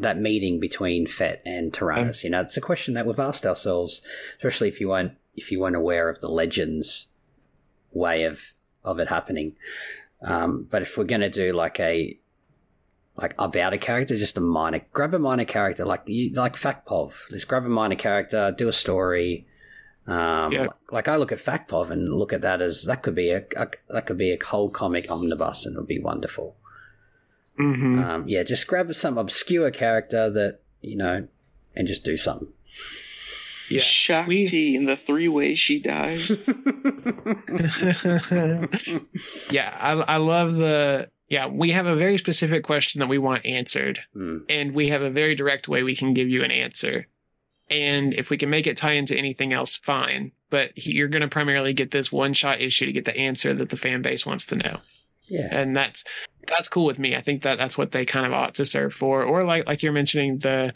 [0.00, 2.24] that meeting between Fett and Tyrannus?
[2.24, 4.02] You know, it's a question that we've asked ourselves,
[4.38, 7.06] especially if you weren't if you weren't aware of the legends
[7.92, 8.52] way of
[8.82, 9.54] of it happening.
[10.22, 12.18] Um, but if we're going to do like a
[13.16, 17.30] like about a character, just a minor, grab a minor character like the like Fakpov.
[17.30, 19.46] Just grab a minor character, do a story.
[20.06, 20.68] Um, yeah.
[20.92, 23.68] like, I look at Fakpov and look at that as that could be a, a
[23.88, 26.56] that could be a whole comic omnibus and it would be wonderful.
[27.58, 27.98] Mm-hmm.
[27.98, 31.26] Um, yeah, just grab some obscure character that you know,
[31.74, 32.48] and just do something.
[33.68, 34.76] Yeah, Shaak Ti we...
[34.76, 36.30] in the three ways she dies.
[39.50, 41.10] yeah, I, I love the.
[41.28, 44.42] Yeah, we have a very specific question that we want answered, mm.
[44.48, 47.08] and we have a very direct way we can give you an answer.
[47.68, 50.30] And if we can make it tie into anything else, fine.
[50.50, 53.70] but you're going to primarily get this one shot issue to get the answer that
[53.70, 54.78] the fan base wants to know.
[55.26, 55.48] Yeah.
[55.50, 56.04] And that's
[56.46, 57.16] that's cool with me.
[57.16, 59.24] I think that that's what they kind of ought to serve for.
[59.24, 60.72] Or like like you're mentioning the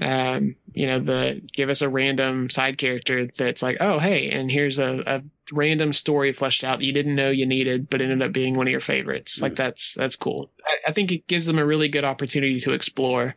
[0.00, 4.50] um you know the give us a random side character that's like oh hey and
[4.50, 8.22] here's a, a random story fleshed out that you didn't know you needed but ended
[8.22, 9.42] up being one of your favorites Mm.
[9.42, 12.72] like that's that's cool I, I think it gives them a really good opportunity to
[12.72, 13.34] explore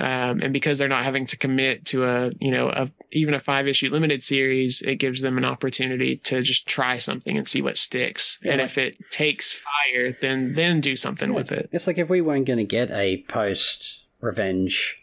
[0.00, 3.40] um, and because they're not having to commit to a you know a even a
[3.40, 7.60] five issue limited series it gives them an opportunity to just try something and see
[7.60, 11.36] what sticks Yeah, and if it takes fire then then do something Yeah.
[11.36, 14.96] with it It's like if we weren't going to get a post revenge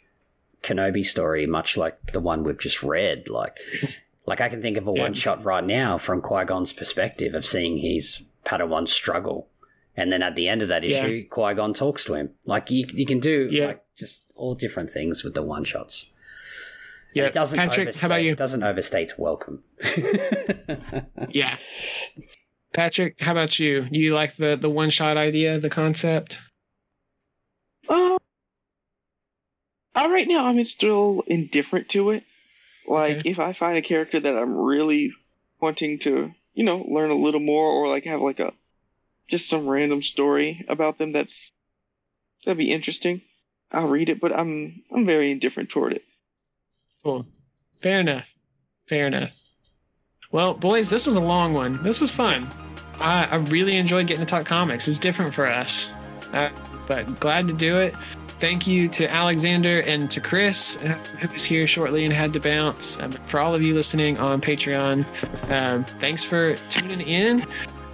[0.65, 3.57] Kenobi story, much like the one we've just read, like,
[4.25, 5.03] like I can think of a Yeah.
[5.03, 9.47] one shot right now from Qui Gon's perspective of seeing his Padawan struggle,
[9.95, 11.05] and then at the end of that Yeah.
[11.05, 12.31] issue, Qui Gon talks to him.
[12.45, 13.67] Like you, you can do Yeah.
[13.67, 16.07] like just all different things with the one shots.
[17.13, 19.63] yeah it doesn't patrick overstate, how about you It doesn't overstay its welcome.
[21.29, 21.55] Yeah.
[22.73, 23.87] Patrick, how about you?
[23.91, 26.39] You like the the one shot idea, the concept?
[27.87, 28.17] Uh,
[29.95, 32.23] uh, right now, I'm still indifferent to it.
[32.87, 33.29] Like, Okay.
[33.29, 35.13] if I find a character that I'm really
[35.59, 38.53] wanting to, you know, learn a little more, or like have like a
[39.27, 41.51] just some random story about them that's
[42.45, 43.21] that'd be interesting.
[43.71, 46.03] I'll read it, but I'm I'm very indifferent toward it.
[47.03, 47.25] Cool.
[47.81, 48.25] Fair enough.
[48.87, 49.31] Fair enough.
[50.31, 51.81] Well, boys, this was a long one.
[51.81, 52.47] This was fun.
[52.99, 54.87] I, I really enjoyed getting to talk comics.
[54.87, 55.91] It's different for us,
[56.33, 56.49] uh,
[56.87, 57.93] but glad to do it.
[58.45, 62.39] Thank you to Alexander and to Chris, uh, who was here shortly and had to
[62.39, 62.99] bounce.
[62.99, 65.03] Um, for all of you listening on Patreon,
[65.49, 67.43] um, thanks for tuning in.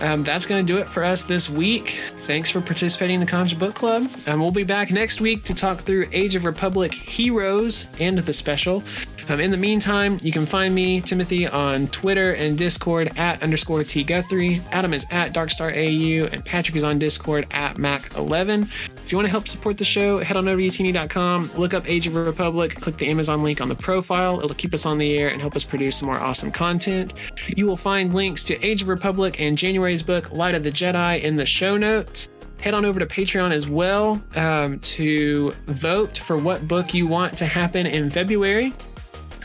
[0.02, 2.02] Um, that's going to do it for us this week.
[2.23, 4.10] Thanks for participating in the Conjure Book Club.
[4.28, 8.34] Um, we'll be back next week to talk through Age of Republic Heroes and the
[8.34, 8.84] special.
[9.30, 13.84] Um, in the meantime, you can find me, Timothy, on Twitter and Discord at underscore
[13.84, 14.61] T Guthrie.
[14.72, 18.64] Adam is at DarkstarAU, and Patrick is on Discord at Mac11.
[19.06, 21.89] If you want to help support the show, head on over to utini.com, look up
[21.89, 24.39] Age of Republic, click the Amazon link on the profile.
[24.39, 27.14] It'll keep us on the air and help us produce some more awesome content.
[27.48, 31.22] You will find links to Age of Republic and January's book, Light of the Jedi,
[31.22, 32.30] in the show notes
[32.61, 37.35] head on over to Patreon as well um, to vote for what book you want
[37.39, 38.73] to happen in February.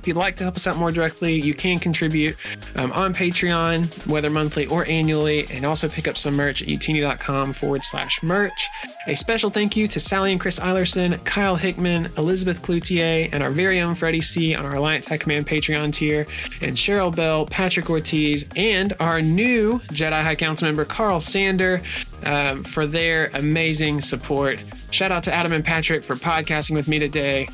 [0.06, 2.36] If you'd like to help us out more directly, you can contribute
[2.76, 7.52] um, on Patreon, whether monthly or annually, and also pick up some merch at utini.com
[7.54, 8.68] forward slash merch.
[9.08, 13.50] A special thank you to Sally and Chris Eilerson, Kyle Hickman, Elizabeth Cloutier, and our
[13.50, 16.24] very own Freddie C on our Alliance High Command Patreon tier,
[16.62, 21.82] and Cheryl Bell, Patrick Ortiz, and our new Jedi High Council member, Carl Sander,
[22.22, 24.62] um, for their amazing support.
[24.92, 27.48] Shout out to Adam and Patrick for podcasting with me today.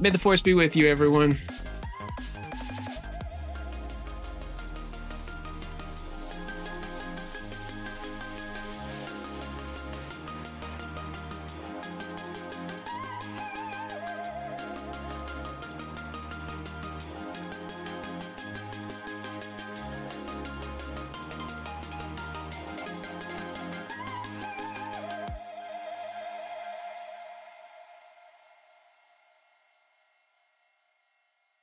[0.00, 1.36] May the force be with you, everyone.